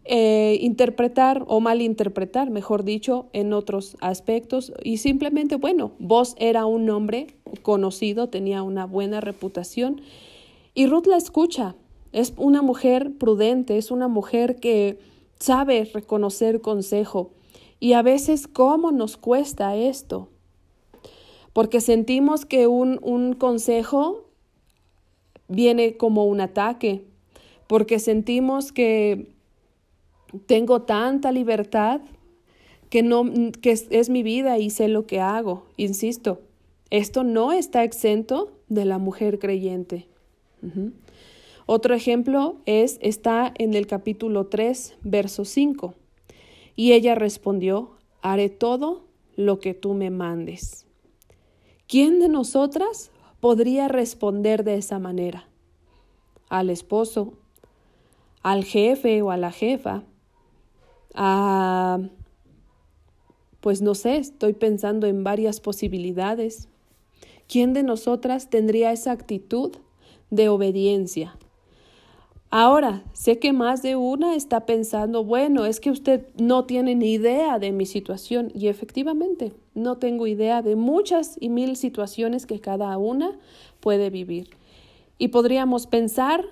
eh, 0.07 0.59
interpretar 0.61 1.45
o 1.47 1.61
malinterpretar, 1.61 2.51
mejor 2.51 2.85
dicho, 2.85 3.27
en 3.33 3.55
otros 3.55 3.97
aspectos. 4.03 4.73
Y 4.83 4.99
simplemente, 4.99 5.57
bueno, 5.57 5.93
vos 5.99 6.35
era 6.38 6.67
un 6.67 6.90
hombre 6.90 7.29
conocido, 7.62 8.29
tenía 8.29 8.62
una 8.62 8.85
buena 8.85 9.23
reputación. 9.23 10.03
Y 10.75 10.87
Ruth 10.87 11.07
la 11.07 11.17
escucha 11.17 11.75
es 12.12 12.35
una 12.37 12.61
mujer 12.61 13.12
prudente, 13.19 13.79
es 13.79 13.90
una 13.90 14.09
mujer 14.09 14.57
que 14.57 14.99
sabe 15.38 15.85
reconocer 15.93 16.61
consejo. 16.61 17.31
Y 17.81 17.95
a 17.95 18.03
veces, 18.03 18.47
¿cómo 18.47 18.93
nos 18.93 19.17
cuesta 19.17 19.75
esto? 19.75 20.29
Porque 21.55 21.81
sentimos 21.81 22.45
que 22.45 22.67
un, 22.67 22.99
un 23.03 23.33
consejo 23.33 24.27
viene 25.49 25.97
como 25.97 26.27
un 26.27 26.43
ataque, 26.43 27.05
porque 27.67 27.99
sentimos 27.99 28.71
que 28.71 29.34
tengo 30.47 30.83
tanta 30.83 31.33
libertad 31.33 32.01
que 32.90 33.03
no 33.03 33.25
que 33.61 33.73
es, 33.73 34.11
mi 34.11 34.23
vida 34.23 34.59
y 34.59 34.70
sé 34.70 34.88
lo 34.88 35.07
que 35.07 35.20
hago. 35.20 35.66
Insisto, 35.77 36.40
esto 36.90 37.25
no 37.25 37.53
está 37.53 37.85
exento 37.85 38.53
de 38.68 38.85
la 38.85 38.99
mujer 38.99 39.38
creyente. 39.38 40.07
Otro 41.66 41.94
ejemplo 41.94 42.57
es, 42.66 42.99
está 43.03 43.53
en 43.59 43.75
el 43.75 43.87
capítulo 43.87 44.47
3, 44.47 44.97
verso 45.03 45.44
5. 45.44 45.94
Y 46.77 46.92
ella 46.92 47.14
respondió, 47.14 47.90
haré 48.23 48.49
todo 48.49 49.05
lo 49.37 49.61
que 49.61 49.75
tú 49.75 49.94
me 49.94 50.11
mandes. 50.11 50.87
¿Quién 51.87 52.20
de 52.20 52.29
nosotras 52.29 53.11
podría 53.40 53.88
responder 53.88 54.64
de 54.64 54.77
esa 54.77 54.99
manera? 54.99 55.49
al 56.49 56.70
esposo, 56.70 57.35
al 58.42 58.64
jefe 58.64 59.23
o 59.23 59.31
a 59.31 59.37
la 59.37 59.51
jefa, 59.51 60.05
a, 61.14 62.00
pues 63.61 63.81
no 63.81 63.94
sé, 63.94 64.16
estoy 64.16 64.53
pensando 64.53 65.07
en 65.07 65.24
varias 65.24 65.61
posibilidades. 65.61 66.68
¿Quién 67.48 67.72
de 67.72 67.83
nosotras 67.83 68.50
tendría 68.50 68.92
esa 68.92 69.12
actitud 69.12 69.72
de 70.31 70.48
obediencia? 70.48 71.37
Ahora, 72.57 73.03
sé 73.12 73.40
que 73.40 73.53
más 73.53 73.83
de 73.83 73.96
una 73.96 74.37
está 74.37 74.64
pensando, 74.64 75.24
bueno, 75.24 75.64
es 75.64 75.81
que 75.81 75.90
usted 75.90 76.29
no 76.37 76.66
tiene 76.66 76.94
ni 76.94 77.12
idea 77.14 77.59
de 77.59 77.72
mi 77.72 77.85
situación 77.85 78.53
y 78.55 78.68
efectivamente 78.68 79.53
no 79.74 79.98
tengo 79.98 80.29
idea 80.29 80.62
de 80.62 80.77
muchas 80.77 81.37
y 81.40 81.48
mil 81.48 81.77
situaciones 81.77 82.46
que 82.46 82.61
cada 82.61 82.96
una 82.96 83.37
puede 83.81 84.09
vivir. 84.09 84.50
Y 85.18 85.29
podríamos 85.29 85.88
pensar 85.88 86.44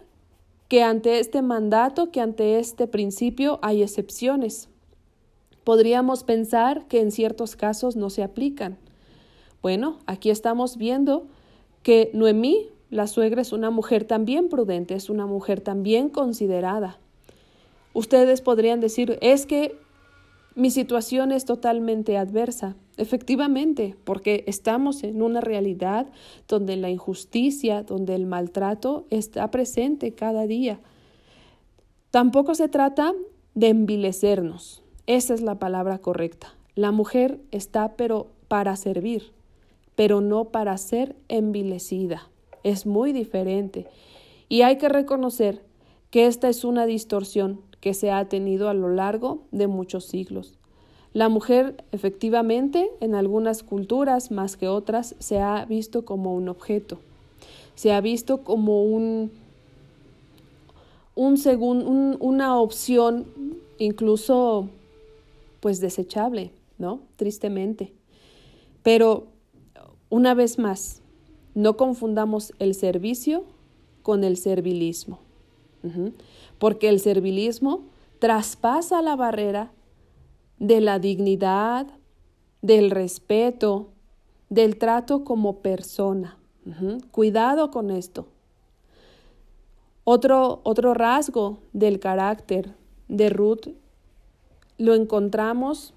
que 0.72 0.82
ante 0.82 1.18
este 1.18 1.42
mandato, 1.42 2.10
que 2.10 2.22
ante 2.22 2.58
este 2.58 2.86
principio 2.86 3.58
hay 3.60 3.82
excepciones. 3.82 4.70
Podríamos 5.64 6.24
pensar 6.24 6.86
que 6.86 7.00
en 7.02 7.10
ciertos 7.10 7.56
casos 7.56 7.94
no 7.94 8.08
se 8.08 8.22
aplican. 8.22 8.78
Bueno, 9.60 9.98
aquí 10.06 10.30
estamos 10.30 10.78
viendo 10.78 11.26
que 11.82 12.10
Noemí 12.14 12.70
la 12.88 13.06
suegra 13.06 13.42
es 13.42 13.52
una 13.52 13.68
mujer 13.68 14.04
también 14.04 14.48
prudente, 14.48 14.94
es 14.94 15.10
una 15.10 15.26
mujer 15.26 15.60
también 15.60 16.08
considerada. 16.08 16.98
Ustedes 17.92 18.40
podrían 18.40 18.80
decir, 18.80 19.18
es 19.20 19.44
que 19.44 19.78
mi 20.54 20.70
situación 20.70 21.32
es 21.32 21.44
totalmente 21.44 22.16
adversa. 22.16 22.76
Efectivamente, 22.96 23.96
porque 24.04 24.44
estamos 24.46 25.02
en 25.02 25.22
una 25.22 25.40
realidad 25.40 26.08
donde 26.46 26.76
la 26.76 26.90
injusticia, 26.90 27.82
donde 27.82 28.14
el 28.14 28.26
maltrato 28.26 29.06
está 29.10 29.50
presente 29.50 30.14
cada 30.14 30.46
día. 30.46 30.80
Tampoco 32.10 32.54
se 32.54 32.68
trata 32.68 33.14
de 33.54 33.68
envilecernos. 33.68 34.82
Esa 35.06 35.34
es 35.34 35.40
la 35.40 35.58
palabra 35.58 35.98
correcta. 35.98 36.54
La 36.74 36.90
mujer 36.90 37.40
está 37.50 37.96
pero 37.96 38.28
para 38.48 38.76
servir, 38.76 39.32
pero 39.94 40.20
no 40.20 40.46
para 40.46 40.76
ser 40.76 41.16
envilecida 41.28 42.28
es 42.62 42.86
muy 42.86 43.12
diferente. 43.12 43.86
Y 44.48 44.62
hay 44.62 44.76
que 44.76 44.88
reconocer 44.88 45.62
que 46.10 46.26
esta 46.26 46.48
es 46.48 46.64
una 46.64 46.86
distorsión 46.86 47.60
que 47.80 47.94
se 47.94 48.10
ha 48.10 48.28
tenido 48.28 48.68
a 48.68 48.74
lo 48.74 48.90
largo 48.90 49.44
de 49.50 49.66
muchos 49.66 50.06
siglos. 50.06 50.58
La 51.14 51.28
mujer, 51.28 51.84
efectivamente, 51.92 52.90
en 53.00 53.14
algunas 53.14 53.62
culturas 53.62 54.30
más 54.30 54.56
que 54.56 54.68
otras, 54.68 55.14
se 55.18 55.40
ha 55.40 55.64
visto 55.66 56.04
como 56.04 56.34
un 56.34 56.48
objeto, 56.48 56.98
se 57.74 57.92
ha 57.92 58.00
visto 58.00 58.44
como 58.44 58.82
un, 58.84 59.30
un, 61.14 62.16
una 62.18 62.58
opción 62.58 63.26
incluso 63.78 64.68
pues 65.60 65.80
desechable, 65.80 66.50
¿no? 66.78 67.00
Tristemente. 67.16 67.92
Pero 68.82 69.26
una 70.08 70.34
vez 70.34 70.58
más, 70.58 71.02
no 71.54 71.76
confundamos 71.76 72.52
el 72.58 72.74
servicio 72.74 73.44
con 74.02 74.24
el 74.24 74.36
servilismo, 74.36 75.20
porque 76.58 76.88
el 76.88 77.00
servilismo 77.00 77.84
traspasa 78.18 79.02
la 79.02 79.14
barrera 79.16 79.70
de 80.62 80.80
la 80.80 81.00
dignidad, 81.00 81.88
del 82.60 82.92
respeto, 82.92 83.90
del 84.48 84.78
trato 84.78 85.24
como 85.24 85.56
persona. 85.58 86.38
Cuidado 87.10 87.72
con 87.72 87.90
esto. 87.90 88.28
Otro, 90.04 90.60
otro 90.62 90.94
rasgo 90.94 91.58
del 91.72 91.98
carácter 91.98 92.76
de 93.08 93.28
Ruth 93.28 93.70
lo 94.78 94.94
encontramos 94.94 95.94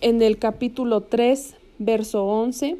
en 0.00 0.22
el 0.22 0.38
capítulo 0.38 1.02
3, 1.02 1.56
verso 1.78 2.24
11 2.24 2.78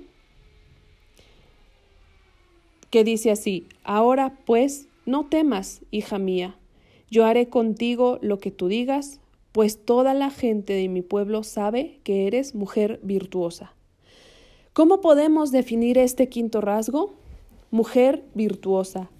que 2.88 3.04
dice 3.04 3.30
así, 3.30 3.66
Ahora 3.84 4.38
pues, 4.46 4.88
no 5.04 5.26
temas, 5.26 5.82
hija 5.90 6.18
mía, 6.18 6.56
yo 7.10 7.26
haré 7.26 7.50
contigo 7.50 8.18
lo 8.22 8.38
que 8.38 8.50
tú 8.50 8.68
digas, 8.68 9.20
pues 9.52 9.84
toda 9.84 10.14
la 10.14 10.30
gente 10.30 10.72
de 10.72 10.88
mi 10.88 11.02
pueblo 11.02 11.42
sabe 11.42 12.00
que 12.04 12.26
eres 12.26 12.54
mujer 12.54 13.00
virtuosa. 13.02 13.74
¿Cómo 14.72 15.00
podemos 15.00 15.50
definir 15.50 15.98
este 15.98 16.28
quinto 16.28 16.60
rasgo? 16.60 17.14
Mujer 17.70 18.24
virtuosa. 18.34 19.10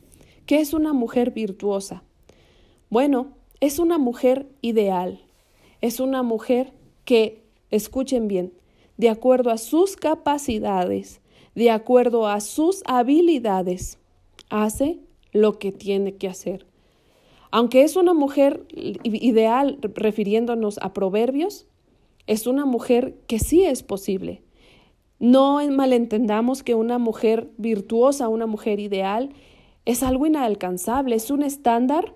¿Qué 0.47 0.61
es 0.61 0.73
una 0.73 0.93
mujer 0.93 1.33
virtuosa? 1.33 2.05
Bueno, 2.89 3.33
es 3.61 3.79
una 3.79 3.99
mujer 3.99 4.49
ideal. 4.63 5.21
Es 5.81 6.01
una 6.01 6.23
mujer 6.23 6.73
que, 7.05 7.43
escuchen 7.71 8.29
bien, 8.29 8.53
de 8.97 9.09
acuerdo 9.09 9.51
a 9.51 9.59
sus 9.59 9.97
capacidades, 9.97 11.21
de 11.55 11.71
acuerdo 11.71 12.27
a 12.29 12.41
sus 12.41 12.83
habilidades, 12.87 13.99
hace 14.51 15.01
lo 15.33 15.59
que 15.59 15.73
tiene 15.73 16.17
que 16.17 16.29
hacer. 16.29 16.67
Aunque 17.51 17.83
es 17.83 17.97
una 17.97 18.15
mujer 18.15 18.65
ideal, 19.03 19.79
refiriéndonos 19.83 20.79
a 20.79 20.93
proverbios, 20.93 21.67
es 22.27 22.47
una 22.47 22.65
mujer 22.65 23.17
que 23.27 23.39
sí 23.39 23.65
es 23.65 23.83
posible. 23.83 24.43
No 25.19 25.61
malentendamos 25.71 26.63
que 26.63 26.75
una 26.75 26.99
mujer 26.99 27.51
virtuosa, 27.59 28.29
una 28.29 28.47
mujer 28.47 28.79
ideal, 28.79 29.31
es 29.85 30.03
algo 30.03 30.27
inalcanzable, 30.27 31.17
es 31.17 31.31
un 31.31 31.43
estándar 31.43 32.15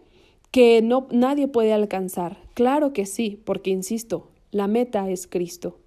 que 0.50 0.82
no, 0.82 1.08
nadie 1.10 1.48
puede 1.48 1.72
alcanzar. 1.72 2.38
Claro 2.54 2.92
que 2.92 3.06
sí, 3.06 3.40
porque 3.44 3.70
insisto, 3.70 4.28
la 4.52 4.68
meta 4.68 5.10
es 5.10 5.26
Cristo. 5.26 5.78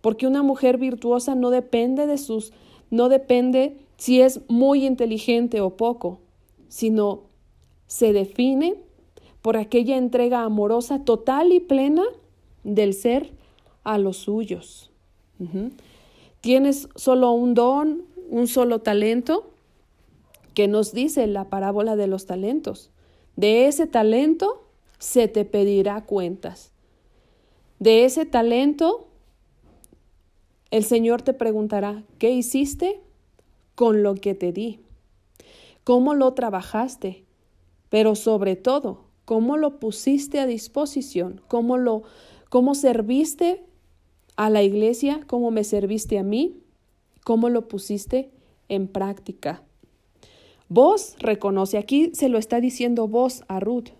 Porque 0.00 0.26
una 0.26 0.42
mujer 0.42 0.78
virtuosa 0.78 1.34
no 1.34 1.50
depende 1.50 2.06
de 2.06 2.18
sus 2.18 2.52
no 2.90 3.08
depende 3.08 3.76
si 3.96 4.20
es 4.20 4.40
muy 4.48 4.86
inteligente 4.86 5.60
o 5.60 5.76
poco, 5.76 6.20
sino 6.68 7.22
se 7.88 8.12
define 8.12 8.76
por 9.44 9.58
aquella 9.58 9.98
entrega 9.98 10.42
amorosa 10.42 11.04
total 11.04 11.52
y 11.52 11.60
plena 11.60 12.02
del 12.62 12.94
ser 12.94 13.30
a 13.82 13.98
los 13.98 14.16
suyos. 14.16 14.90
Tienes 16.40 16.88
solo 16.94 17.30
un 17.32 17.52
don, 17.52 18.06
un 18.30 18.46
solo 18.46 18.80
talento, 18.80 19.50
que 20.54 20.66
nos 20.66 20.94
dice 20.94 21.26
la 21.26 21.50
parábola 21.50 21.94
de 21.94 22.06
los 22.06 22.24
talentos. 22.24 22.90
De 23.36 23.66
ese 23.66 23.86
talento 23.86 24.64
se 24.98 25.28
te 25.28 25.44
pedirá 25.44 26.06
cuentas. 26.06 26.72
De 27.78 28.06
ese 28.06 28.24
talento 28.24 29.08
el 30.70 30.84
Señor 30.84 31.20
te 31.20 31.34
preguntará, 31.34 32.02
¿qué 32.16 32.30
hiciste 32.30 32.98
con 33.74 34.02
lo 34.02 34.14
que 34.14 34.34
te 34.34 34.52
di? 34.52 34.80
¿Cómo 35.84 36.14
lo 36.14 36.32
trabajaste? 36.32 37.26
Pero 37.90 38.14
sobre 38.14 38.56
todo, 38.56 39.12
¿cómo 39.24 39.56
lo 39.56 39.78
pusiste 39.78 40.40
a 40.40 40.46
disposición? 40.46 41.40
¿Cómo 41.48 41.76
lo 41.76 42.02
cómo 42.48 42.74
serviste 42.74 43.64
a 44.36 44.50
la 44.50 44.62
iglesia? 44.62 45.20
¿Cómo 45.26 45.50
me 45.50 45.64
serviste 45.64 46.18
a 46.18 46.22
mí? 46.22 46.60
¿Cómo 47.24 47.48
lo 47.48 47.68
pusiste 47.68 48.30
en 48.68 48.88
práctica? 48.88 49.62
Vos 50.68 51.16
reconoce, 51.18 51.78
aquí 51.78 52.10
se 52.14 52.28
lo 52.28 52.38
está 52.38 52.60
diciendo 52.60 53.06
vos 53.08 53.44
a 53.48 53.60
Ruth. 53.60 53.90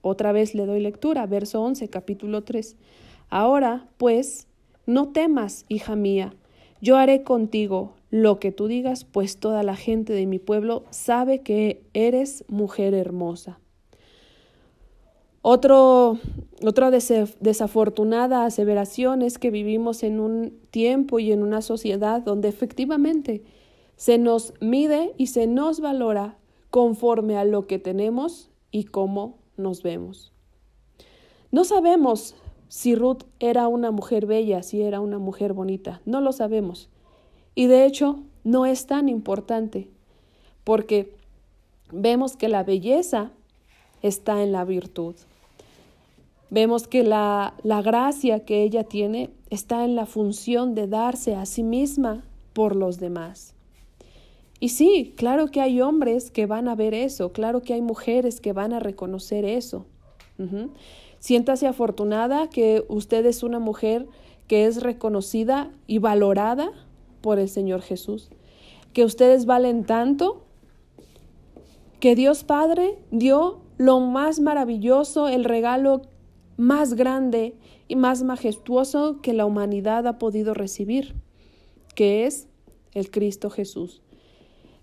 Otra 0.00 0.32
vez 0.32 0.54
le 0.54 0.66
doy 0.66 0.80
lectura, 0.80 1.26
verso 1.26 1.62
11, 1.62 1.88
capítulo 1.88 2.44
3. 2.44 2.76
Ahora, 3.30 3.88
pues, 3.96 4.46
no 4.86 5.08
temas, 5.08 5.64
hija 5.68 5.96
mía, 5.96 6.34
yo 6.80 6.96
haré 6.96 7.22
contigo 7.22 7.94
lo 8.10 8.38
que 8.38 8.52
tú 8.52 8.68
digas, 8.68 9.04
pues 9.04 9.38
toda 9.38 9.62
la 9.62 9.74
gente 9.74 10.12
de 10.12 10.26
mi 10.26 10.38
pueblo 10.38 10.84
sabe 10.90 11.40
que 11.40 11.82
eres 11.94 12.44
mujer 12.48 12.94
hermosa. 12.94 13.58
Otro, 15.46 16.18
otra 16.64 16.90
desafortunada 16.90 18.46
aseveración 18.46 19.20
es 19.20 19.36
que 19.36 19.50
vivimos 19.50 20.02
en 20.02 20.18
un 20.18 20.58
tiempo 20.70 21.18
y 21.18 21.32
en 21.32 21.42
una 21.42 21.60
sociedad 21.60 22.22
donde 22.22 22.48
efectivamente 22.48 23.42
se 23.96 24.16
nos 24.16 24.54
mide 24.62 25.12
y 25.18 25.26
se 25.26 25.46
nos 25.46 25.80
valora 25.80 26.38
conforme 26.70 27.36
a 27.36 27.44
lo 27.44 27.66
que 27.66 27.78
tenemos 27.78 28.48
y 28.70 28.84
cómo 28.84 29.36
nos 29.58 29.82
vemos. 29.82 30.32
No 31.52 31.64
sabemos 31.64 32.34
si 32.68 32.94
Ruth 32.94 33.24
era 33.38 33.68
una 33.68 33.90
mujer 33.90 34.24
bella, 34.24 34.62
si 34.62 34.80
era 34.80 35.00
una 35.00 35.18
mujer 35.18 35.52
bonita. 35.52 36.00
No 36.06 36.22
lo 36.22 36.32
sabemos. 36.32 36.88
Y 37.54 37.66
de 37.66 37.84
hecho, 37.84 38.20
no 38.44 38.64
es 38.64 38.86
tan 38.86 39.10
importante, 39.10 39.90
porque 40.64 41.14
vemos 41.92 42.34
que 42.34 42.48
la 42.48 42.64
belleza 42.64 43.30
está 44.00 44.42
en 44.42 44.50
la 44.50 44.64
virtud. 44.64 45.16
Vemos 46.50 46.86
que 46.86 47.02
la, 47.02 47.54
la 47.62 47.82
gracia 47.82 48.44
que 48.44 48.62
ella 48.62 48.84
tiene 48.84 49.30
está 49.50 49.84
en 49.84 49.96
la 49.96 50.06
función 50.06 50.74
de 50.74 50.86
darse 50.86 51.34
a 51.34 51.46
sí 51.46 51.62
misma 51.62 52.24
por 52.52 52.76
los 52.76 52.98
demás. 52.98 53.54
Y 54.60 54.70
sí, 54.70 55.12
claro 55.16 55.50
que 55.50 55.60
hay 55.60 55.80
hombres 55.80 56.30
que 56.30 56.46
van 56.46 56.68
a 56.68 56.74
ver 56.74 56.94
eso, 56.94 57.32
claro 57.32 57.62
que 57.62 57.74
hay 57.74 57.82
mujeres 57.82 58.40
que 58.40 58.52
van 58.52 58.72
a 58.72 58.80
reconocer 58.80 59.44
eso. 59.44 59.84
Siéntase 61.18 61.66
afortunada 61.66 62.48
que 62.48 62.84
usted 62.88 63.26
es 63.26 63.42
una 63.42 63.58
mujer 63.58 64.06
que 64.46 64.66
es 64.66 64.82
reconocida 64.82 65.70
y 65.86 65.98
valorada 65.98 66.70
por 67.20 67.38
el 67.38 67.48
Señor 67.48 67.82
Jesús, 67.82 68.30
que 68.92 69.04
ustedes 69.04 69.46
valen 69.46 69.84
tanto 69.84 70.44
que 72.00 72.14
Dios 72.14 72.44
Padre 72.44 72.98
dio 73.10 73.60
lo 73.78 74.00
más 74.00 74.40
maravilloso, 74.40 75.28
el 75.28 75.44
regalo 75.44 76.02
más 76.56 76.94
grande 76.94 77.56
y 77.88 77.96
más 77.96 78.22
majestuoso 78.22 79.20
que 79.20 79.32
la 79.32 79.46
humanidad 79.46 80.06
ha 80.06 80.18
podido 80.18 80.54
recibir, 80.54 81.14
que 81.94 82.26
es 82.26 82.48
el 82.92 83.10
Cristo 83.10 83.50
Jesús, 83.50 84.02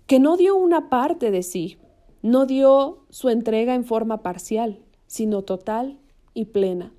que 0.06 0.18
no 0.18 0.36
dio 0.36 0.56
una 0.56 0.88
parte 0.88 1.30
de 1.30 1.42
sí, 1.42 1.78
no 2.22 2.46
dio 2.46 3.04
su 3.10 3.28
entrega 3.28 3.74
en 3.74 3.84
forma 3.84 4.22
parcial, 4.22 4.78
sino 5.06 5.42
total 5.42 5.98
y 6.34 6.46
plena. 6.46 6.92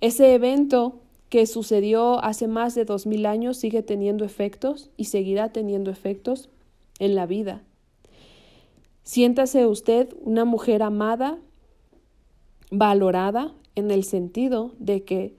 Ese 0.00 0.34
evento 0.34 1.00
que 1.28 1.46
sucedió 1.46 2.22
hace 2.24 2.48
más 2.48 2.74
de 2.74 2.84
dos 2.84 3.06
mil 3.06 3.26
años 3.26 3.56
sigue 3.56 3.82
teniendo 3.82 4.24
efectos 4.24 4.90
y 4.96 5.04
seguirá 5.04 5.52
teniendo 5.52 5.90
efectos 5.90 6.48
en 6.98 7.14
la 7.14 7.26
vida. 7.26 7.62
Siéntase 9.02 9.66
usted 9.66 10.14
una 10.20 10.44
mujer 10.44 10.82
amada, 10.82 11.38
valorada, 12.70 13.54
en 13.74 13.90
el 13.90 14.04
sentido 14.04 14.72
de 14.78 15.04
que 15.04 15.34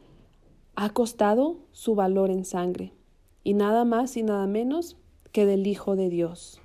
ha 0.75 0.89
costado 0.89 1.57
su 1.71 1.95
valor 1.95 2.31
en 2.31 2.45
sangre, 2.45 2.93
y 3.43 3.53
nada 3.53 3.85
más 3.85 4.17
y 4.17 4.23
nada 4.23 4.47
menos 4.47 4.97
que 5.31 5.45
del 5.45 5.67
Hijo 5.67 5.95
de 5.95 6.09
Dios. 6.09 6.61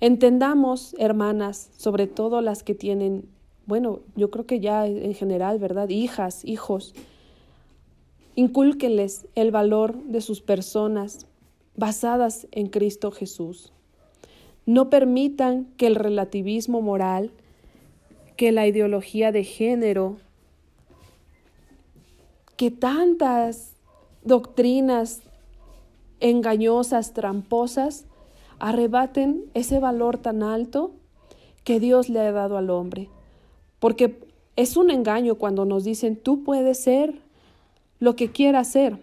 Entendamos, 0.00 0.94
hermanas, 0.98 1.70
sobre 1.76 2.06
todo 2.06 2.40
las 2.40 2.62
que 2.62 2.74
tienen, 2.74 3.28
bueno, 3.66 4.00
yo 4.16 4.30
creo 4.30 4.46
que 4.46 4.60
ya 4.60 4.86
en 4.86 5.14
general, 5.14 5.58
¿verdad? 5.58 5.88
Hijas, 5.88 6.44
hijos, 6.44 6.94
incúlquenles 8.34 9.26
el 9.34 9.50
valor 9.50 9.94
de 10.04 10.20
sus 10.20 10.40
personas 10.40 11.26
basadas 11.76 12.46
en 12.50 12.68
Cristo 12.68 13.10
Jesús. 13.10 13.72
No 14.66 14.90
permitan 14.90 15.66
que 15.76 15.86
el 15.86 15.94
relativismo 15.94 16.82
moral 16.82 17.30
que 18.36 18.52
la 18.52 18.66
ideología 18.66 19.32
de 19.32 19.44
género, 19.44 20.16
que 22.56 22.70
tantas 22.70 23.74
doctrinas 24.22 25.20
engañosas, 26.20 27.12
tramposas, 27.12 28.06
arrebaten 28.58 29.44
ese 29.54 29.78
valor 29.78 30.18
tan 30.18 30.42
alto 30.42 30.92
que 31.64 31.80
Dios 31.80 32.08
le 32.08 32.20
ha 32.20 32.32
dado 32.32 32.56
al 32.56 32.70
hombre. 32.70 33.08
Porque 33.78 34.18
es 34.56 34.76
un 34.76 34.90
engaño 34.90 35.34
cuando 35.36 35.64
nos 35.64 35.84
dicen 35.84 36.16
tú 36.16 36.44
puedes 36.44 36.78
ser 36.78 37.14
lo 37.98 38.16
que 38.16 38.30
quieras 38.30 38.68
ser. 38.68 38.98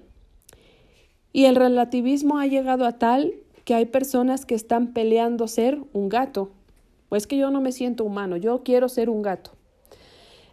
Y 1.34 1.46
el 1.46 1.56
relativismo 1.56 2.39
ha 2.39 2.48
llegado 2.48 2.86
a 2.86 2.98
tal 2.98 3.34
que 3.65 3.74
hay 3.76 3.86
personas 3.86 4.46
que 4.46 4.56
están 4.56 4.94
peleando 4.94 5.48
ser 5.48 5.80
un 5.94 6.10
gato 6.10 6.52
pues 7.12 7.28
que 7.28 7.36
yo 7.36 7.52
no 7.52 7.60
me 7.60 7.74
siento 7.74 8.06
humano, 8.06 8.38
yo 8.38 8.63
quiero 8.63 8.88
ser 8.88 9.10
un 9.10 9.21
gato. 9.21 9.52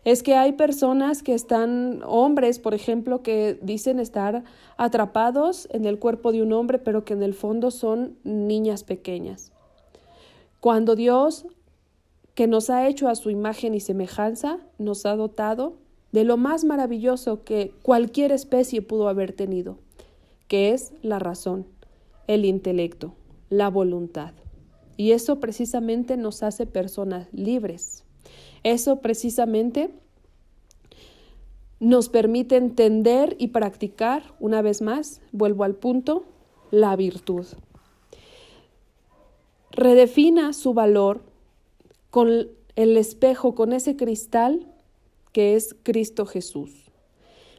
Es 0.05 0.25
que 0.25 0.35
hay 0.35 0.55
personas 0.55 1.23
que 1.23 1.33
están, 1.33 2.01
hombres, 2.05 2.59
por 2.59 2.75
ejemplo, 2.75 3.23
que 3.23 3.61
dicen 3.63 4.01
estar 4.01 4.43
atrapados 4.77 5.69
en 5.71 5.85
el 5.85 6.01
cuerpo 6.01 6.33
de 6.33 6.43
un 6.43 6.53
hombre, 6.53 6.81
pero 6.81 7.05
que 7.05 7.13
en 7.13 7.23
el 7.23 7.35
fondo 7.35 7.71
son 7.71 8.17
niñas 8.25 8.83
pequeñas. 8.83 9.53
Cuando 10.59 10.97
Dios, 10.97 11.47
que 12.35 12.49
nos 12.49 12.71
ha 12.71 12.89
hecho 12.89 13.09
a 13.09 13.15
su 13.15 13.31
imagen 13.31 13.73
y 13.73 13.79
semejanza, 13.79 14.59
nos 14.79 15.07
ha 15.07 15.15
dotado 15.15 15.75
de 16.11 16.25
lo 16.25 16.37
más 16.37 16.65
maravilloso 16.65 17.45
que 17.45 17.73
cualquier 17.83 18.33
especie 18.33 18.83
pudo 18.83 19.09
haber 19.09 19.33
tenido, 19.33 19.79
que 20.49 20.73
es 20.73 20.93
la 21.03 21.21
razón, 21.21 21.67
el 22.27 22.45
intelecto, 22.45 23.15
la 23.49 23.69
voluntad. 23.69 24.33
Y 24.99 25.13
eso 25.13 25.39
precisamente 25.39 26.17
nos 26.17 26.43
hace 26.43 26.67
personas 26.67 27.29
libres. 27.33 28.05
Eso 28.65 29.01
precisamente 29.01 29.91
nos 31.79 32.09
permite 32.09 32.57
entender 32.57 33.37
y 33.39 33.49
practicar, 33.49 34.35
una 34.41 34.61
vez 34.61 34.83
más, 34.83 35.21
vuelvo 35.31 35.63
al 35.63 35.77
punto, 35.77 36.25
la 36.73 36.97
virtud. 36.97 37.47
Redefina 39.71 40.53
su 40.53 40.75
valor 40.75 41.23
con 42.11 42.49
el 42.75 42.97
espejo, 42.97 43.55
con 43.55 43.73
ese 43.73 43.95
cristal 43.95 44.67
que 45.33 45.55
es 45.55 45.77
Cristo 45.85 46.27
Jesús. 46.27 46.91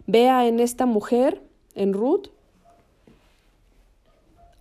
Vea 0.07 0.45
en 0.45 0.59
esta 0.59 0.85
mujer, 0.85 1.41
en 1.73 1.93
Ruth, 1.93 2.27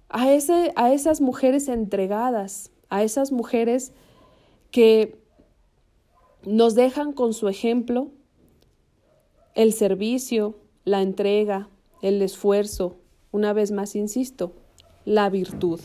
a, 0.09 0.33
ese, 0.33 0.73
a 0.77 0.93
esas 0.93 1.21
mujeres 1.21 1.69
entregadas, 1.69 2.71
a 2.89 3.03
esas 3.03 3.33
mujeres 3.33 3.93
que 4.71 5.19
nos 6.45 6.75
dejan 6.75 7.13
con 7.13 7.35
su 7.35 7.49
ejemplo 7.49 8.09
el 9.55 9.73
servicio, 9.73 10.57
la 10.85 11.03
entrega, 11.03 11.69
el 12.01 12.23
esfuerzo, 12.23 12.97
una 13.33 13.53
vez 13.53 13.73
más 13.73 13.97
insisto, 13.97 14.53
la 15.05 15.29
virtud. 15.31 15.81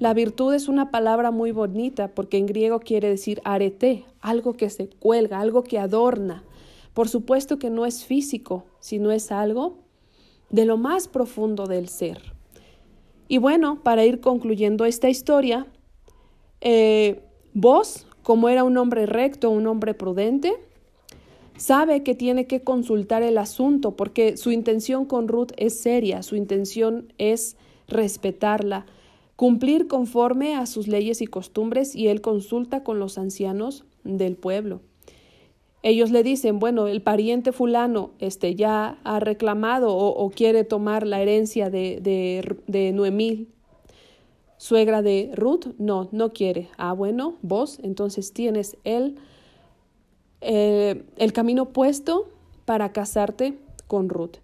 La 0.00 0.14
virtud 0.14 0.54
es 0.54 0.68
una 0.68 0.90
palabra 0.90 1.30
muy 1.30 1.50
bonita 1.50 2.08
porque 2.14 2.38
en 2.38 2.46
griego 2.46 2.80
quiere 2.80 3.08
decir 3.08 3.40
arete, 3.44 4.04
algo 4.20 4.54
que 4.54 4.70
se 4.70 4.88
cuelga, 4.88 5.40
algo 5.40 5.64
que 5.64 5.78
adorna. 5.78 6.44
Por 6.94 7.08
supuesto 7.08 7.58
que 7.58 7.70
no 7.70 7.84
es 7.84 8.04
físico, 8.04 8.64
sino 8.80 9.10
es 9.10 9.32
algo 9.32 9.78
de 10.50 10.64
lo 10.64 10.76
más 10.76 11.08
profundo 11.08 11.66
del 11.66 11.88
ser. 11.88 12.37
Y 13.28 13.38
bueno, 13.38 13.82
para 13.82 14.04
ir 14.06 14.20
concluyendo 14.20 14.86
esta 14.86 15.10
historia, 15.10 15.66
eh, 16.62 17.22
vos, 17.52 18.06
como 18.22 18.48
era 18.48 18.64
un 18.64 18.76
hombre 18.78 19.04
recto, 19.06 19.50
un 19.50 19.66
hombre 19.66 19.92
prudente, 19.92 20.54
sabe 21.58 22.02
que 22.02 22.14
tiene 22.14 22.46
que 22.46 22.62
consultar 22.62 23.22
el 23.22 23.36
asunto 23.36 23.96
porque 23.96 24.36
su 24.36 24.50
intención 24.50 25.04
con 25.04 25.28
Ruth 25.28 25.52
es 25.58 25.78
seria, 25.78 26.22
su 26.22 26.36
intención 26.36 27.12
es 27.18 27.56
respetarla, 27.86 28.86
cumplir 29.36 29.88
conforme 29.88 30.54
a 30.54 30.66
sus 30.66 30.88
leyes 30.88 31.20
y 31.20 31.26
costumbres 31.26 31.94
y 31.94 32.08
él 32.08 32.22
consulta 32.22 32.82
con 32.82 32.98
los 32.98 33.18
ancianos 33.18 33.84
del 34.04 34.36
pueblo. 34.36 34.80
Ellos 35.82 36.10
le 36.10 36.22
dicen, 36.22 36.58
bueno, 36.58 36.88
el 36.88 37.02
pariente 37.02 37.52
fulano 37.52 38.10
este, 38.18 38.54
ya 38.56 38.98
ha 39.04 39.20
reclamado 39.20 39.96
o, 39.96 40.30
quiere 40.30 40.64
tomar 40.64 41.06
la 41.06 41.20
herencia 41.20 41.70
de, 41.70 42.00
de, 42.00 42.56
de 42.66 42.92
Noemí, 42.92 43.46
suegra 44.56 45.02
de 45.02 45.30
Ruth, 45.34 45.66
no, 45.78 46.08
no 46.10 46.32
quiere. 46.32 46.68
Ah, 46.76 46.92
bueno, 46.92 47.36
vos 47.42 47.78
entonces 47.82 48.32
tienes 48.32 48.76
el, 48.82 49.16
eh, 50.40 51.04
el 51.16 51.32
camino 51.32 51.66
puesto 51.66 52.28
para 52.64 52.92
casarte 52.92 53.58
con 53.86 54.08
Ruth. 54.08 54.38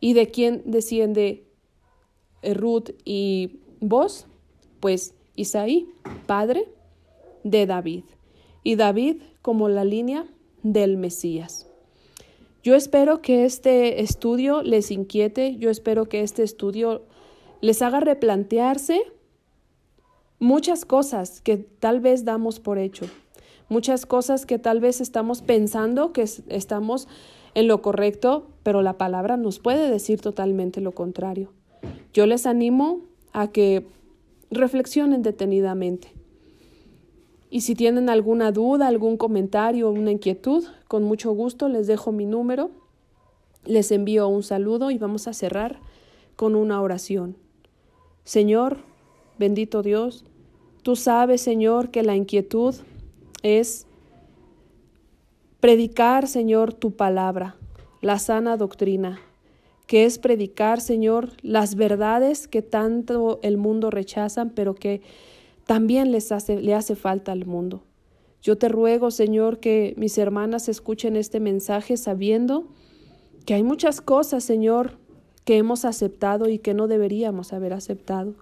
¿Y 0.00 0.14
de 0.14 0.30
quién 0.30 0.62
desciende 0.64 1.44
eh, 2.42 2.54
Ruth 2.54 2.90
y 3.04 3.60
vos? 3.80 4.26
Pues 4.80 5.14
Isaí, 5.36 5.88
padre 6.26 6.66
de 7.44 7.66
David. 7.66 8.04
Y 8.64 8.76
David 8.76 9.22
como 9.42 9.68
la 9.68 9.84
línea 9.84 10.26
del 10.62 10.96
Mesías. 10.96 11.66
Yo 12.62 12.74
espero 12.74 13.22
que 13.22 13.44
este 13.44 14.02
estudio 14.02 14.62
les 14.62 14.90
inquiete, 14.90 15.56
yo 15.56 15.70
espero 15.70 16.08
que 16.08 16.22
este 16.22 16.42
estudio 16.42 17.02
les 17.60 17.82
haga 17.82 18.00
replantearse 18.00 19.00
muchas 20.38 20.84
cosas 20.84 21.40
que 21.40 21.56
tal 21.56 22.00
vez 22.00 22.24
damos 22.24 22.60
por 22.60 22.78
hecho, 22.78 23.06
muchas 23.68 24.06
cosas 24.06 24.46
que 24.46 24.58
tal 24.58 24.80
vez 24.80 25.00
estamos 25.00 25.42
pensando 25.42 26.12
que 26.12 26.22
estamos 26.48 27.08
en 27.54 27.68
lo 27.68 27.80
correcto, 27.82 28.48
pero 28.62 28.82
la 28.82 28.98
palabra 28.98 29.36
nos 29.36 29.58
puede 29.58 29.90
decir 29.90 30.20
totalmente 30.20 30.80
lo 30.80 30.92
contrario. 30.92 31.52
Yo 32.12 32.26
les 32.26 32.46
animo 32.46 33.00
a 33.32 33.48
que 33.48 33.86
reflexionen 34.50 35.22
detenidamente. 35.22 36.17
Y 37.50 37.62
si 37.62 37.74
tienen 37.74 38.10
alguna 38.10 38.52
duda, 38.52 38.88
algún 38.88 39.16
comentario, 39.16 39.90
una 39.90 40.10
inquietud, 40.10 40.64
con 40.86 41.02
mucho 41.04 41.32
gusto 41.32 41.68
les 41.68 41.86
dejo 41.86 42.12
mi 42.12 42.26
número, 42.26 42.70
les 43.64 43.90
envío 43.90 44.28
un 44.28 44.42
saludo 44.42 44.90
y 44.90 44.98
vamos 44.98 45.28
a 45.28 45.32
cerrar 45.32 45.80
con 46.36 46.54
una 46.54 46.80
oración. 46.82 47.36
Señor, 48.24 48.78
bendito 49.38 49.82
Dios, 49.82 50.24
tú 50.82 50.94
sabes, 50.94 51.40
Señor, 51.40 51.90
que 51.90 52.02
la 52.02 52.16
inquietud 52.16 52.74
es 53.42 53.86
predicar, 55.60 56.28
Señor, 56.28 56.74
tu 56.74 56.92
palabra, 56.92 57.56
la 58.00 58.18
sana 58.18 58.56
doctrina, 58.56 59.20
que 59.86 60.04
es 60.04 60.18
predicar, 60.18 60.80
Señor, 60.80 61.30
las 61.42 61.74
verdades 61.74 62.46
que 62.46 62.62
tanto 62.62 63.40
el 63.42 63.56
mundo 63.56 63.90
rechazan, 63.90 64.50
pero 64.50 64.74
que 64.74 65.00
también 65.68 66.12
les 66.12 66.32
hace, 66.32 66.62
le 66.62 66.74
hace 66.74 66.96
falta 66.96 67.30
al 67.30 67.44
mundo. 67.44 67.82
Yo 68.40 68.56
te 68.56 68.70
ruego, 68.70 69.10
Señor, 69.10 69.60
que 69.60 69.92
mis 69.98 70.16
hermanas 70.16 70.66
escuchen 70.70 71.14
este 71.14 71.40
mensaje 71.40 71.98
sabiendo 71.98 72.68
que 73.44 73.52
hay 73.52 73.62
muchas 73.62 74.00
cosas, 74.00 74.44
Señor, 74.44 74.92
que 75.44 75.58
hemos 75.58 75.84
aceptado 75.84 76.48
y 76.48 76.58
que 76.58 76.72
no 76.72 76.88
deberíamos 76.88 77.52
haber 77.52 77.74
aceptado. 77.74 78.32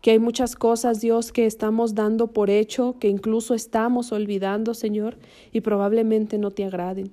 Que 0.00 0.12
hay 0.12 0.18
muchas 0.18 0.56
cosas, 0.56 1.02
Dios, 1.02 1.30
que 1.30 1.44
estamos 1.44 1.94
dando 1.94 2.28
por 2.28 2.48
hecho, 2.48 2.96
que 2.98 3.08
incluso 3.08 3.52
estamos 3.52 4.10
olvidando, 4.10 4.72
Señor, 4.72 5.18
y 5.52 5.60
probablemente 5.60 6.38
no 6.38 6.52
te 6.52 6.64
agraden. 6.64 7.10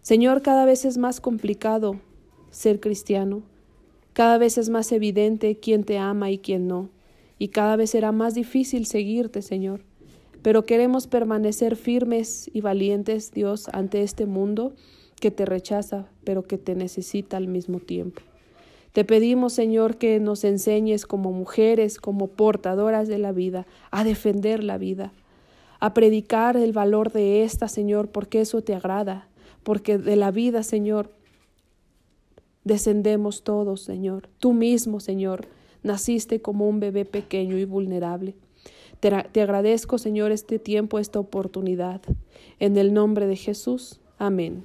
Señor, 0.00 0.40
cada 0.40 0.64
vez 0.64 0.86
es 0.86 0.96
más 0.96 1.20
complicado 1.20 2.00
ser 2.50 2.80
cristiano. 2.80 3.42
Cada 4.14 4.38
vez 4.38 4.56
es 4.56 4.70
más 4.70 4.92
evidente 4.92 5.58
quién 5.60 5.84
te 5.84 5.98
ama 5.98 6.30
y 6.30 6.38
quién 6.38 6.66
no. 6.66 6.95
Y 7.38 7.48
cada 7.48 7.76
vez 7.76 7.90
será 7.90 8.12
más 8.12 8.34
difícil 8.34 8.86
seguirte, 8.86 9.42
Señor 9.42 9.82
pero 10.46 10.64
queremos 10.64 11.08
permanecer 11.08 11.74
firmes 11.74 12.48
y 12.54 12.60
valientes, 12.60 13.32
Dios, 13.32 13.68
ante 13.72 14.04
este 14.04 14.26
mundo 14.26 14.74
que 15.20 15.32
te 15.32 15.44
rechaza, 15.44 16.06
pero 16.22 16.44
que 16.44 16.56
te 16.56 16.76
necesita 16.76 17.36
al 17.36 17.48
mismo 17.48 17.80
tiempo. 17.80 18.22
Te 18.92 19.04
pedimos, 19.04 19.54
Señor, 19.54 19.96
que 19.96 20.20
nos 20.20 20.44
enseñes 20.44 21.04
como 21.04 21.32
mujeres, 21.32 21.98
como 21.98 22.28
portadoras 22.28 23.08
de 23.08 23.18
la 23.18 23.32
vida, 23.32 23.66
a 23.90 24.04
defender 24.04 24.62
la 24.62 24.78
vida, 24.78 25.12
a 25.80 25.94
predicar 25.94 26.56
el 26.56 26.70
valor 26.70 27.10
de 27.10 27.42
esta, 27.42 27.66
Señor, 27.66 28.10
porque 28.12 28.40
eso 28.40 28.62
te 28.62 28.76
agrada, 28.76 29.28
porque 29.64 29.98
de 29.98 30.14
la 30.14 30.30
vida, 30.30 30.62
Señor, 30.62 31.10
descendemos 32.62 33.42
todos, 33.42 33.80
Señor. 33.80 34.28
Tú 34.38 34.52
mismo, 34.52 35.00
Señor, 35.00 35.48
naciste 35.86 36.42
como 36.42 36.68
un 36.68 36.80
bebé 36.80 37.04
pequeño 37.04 37.56
y 37.56 37.64
vulnerable. 37.64 38.34
Te, 39.00 39.40
agradezco, 39.40 39.98
Señor, 39.98 40.32
este 40.32 40.58
tiempo, 40.58 40.98
esta 40.98 41.20
oportunidad. 41.20 42.02
En 42.58 42.76
el 42.76 42.92
nombre 42.92 43.26
de 43.26 43.36
Jesús. 43.36 44.00
Amén. 44.18 44.64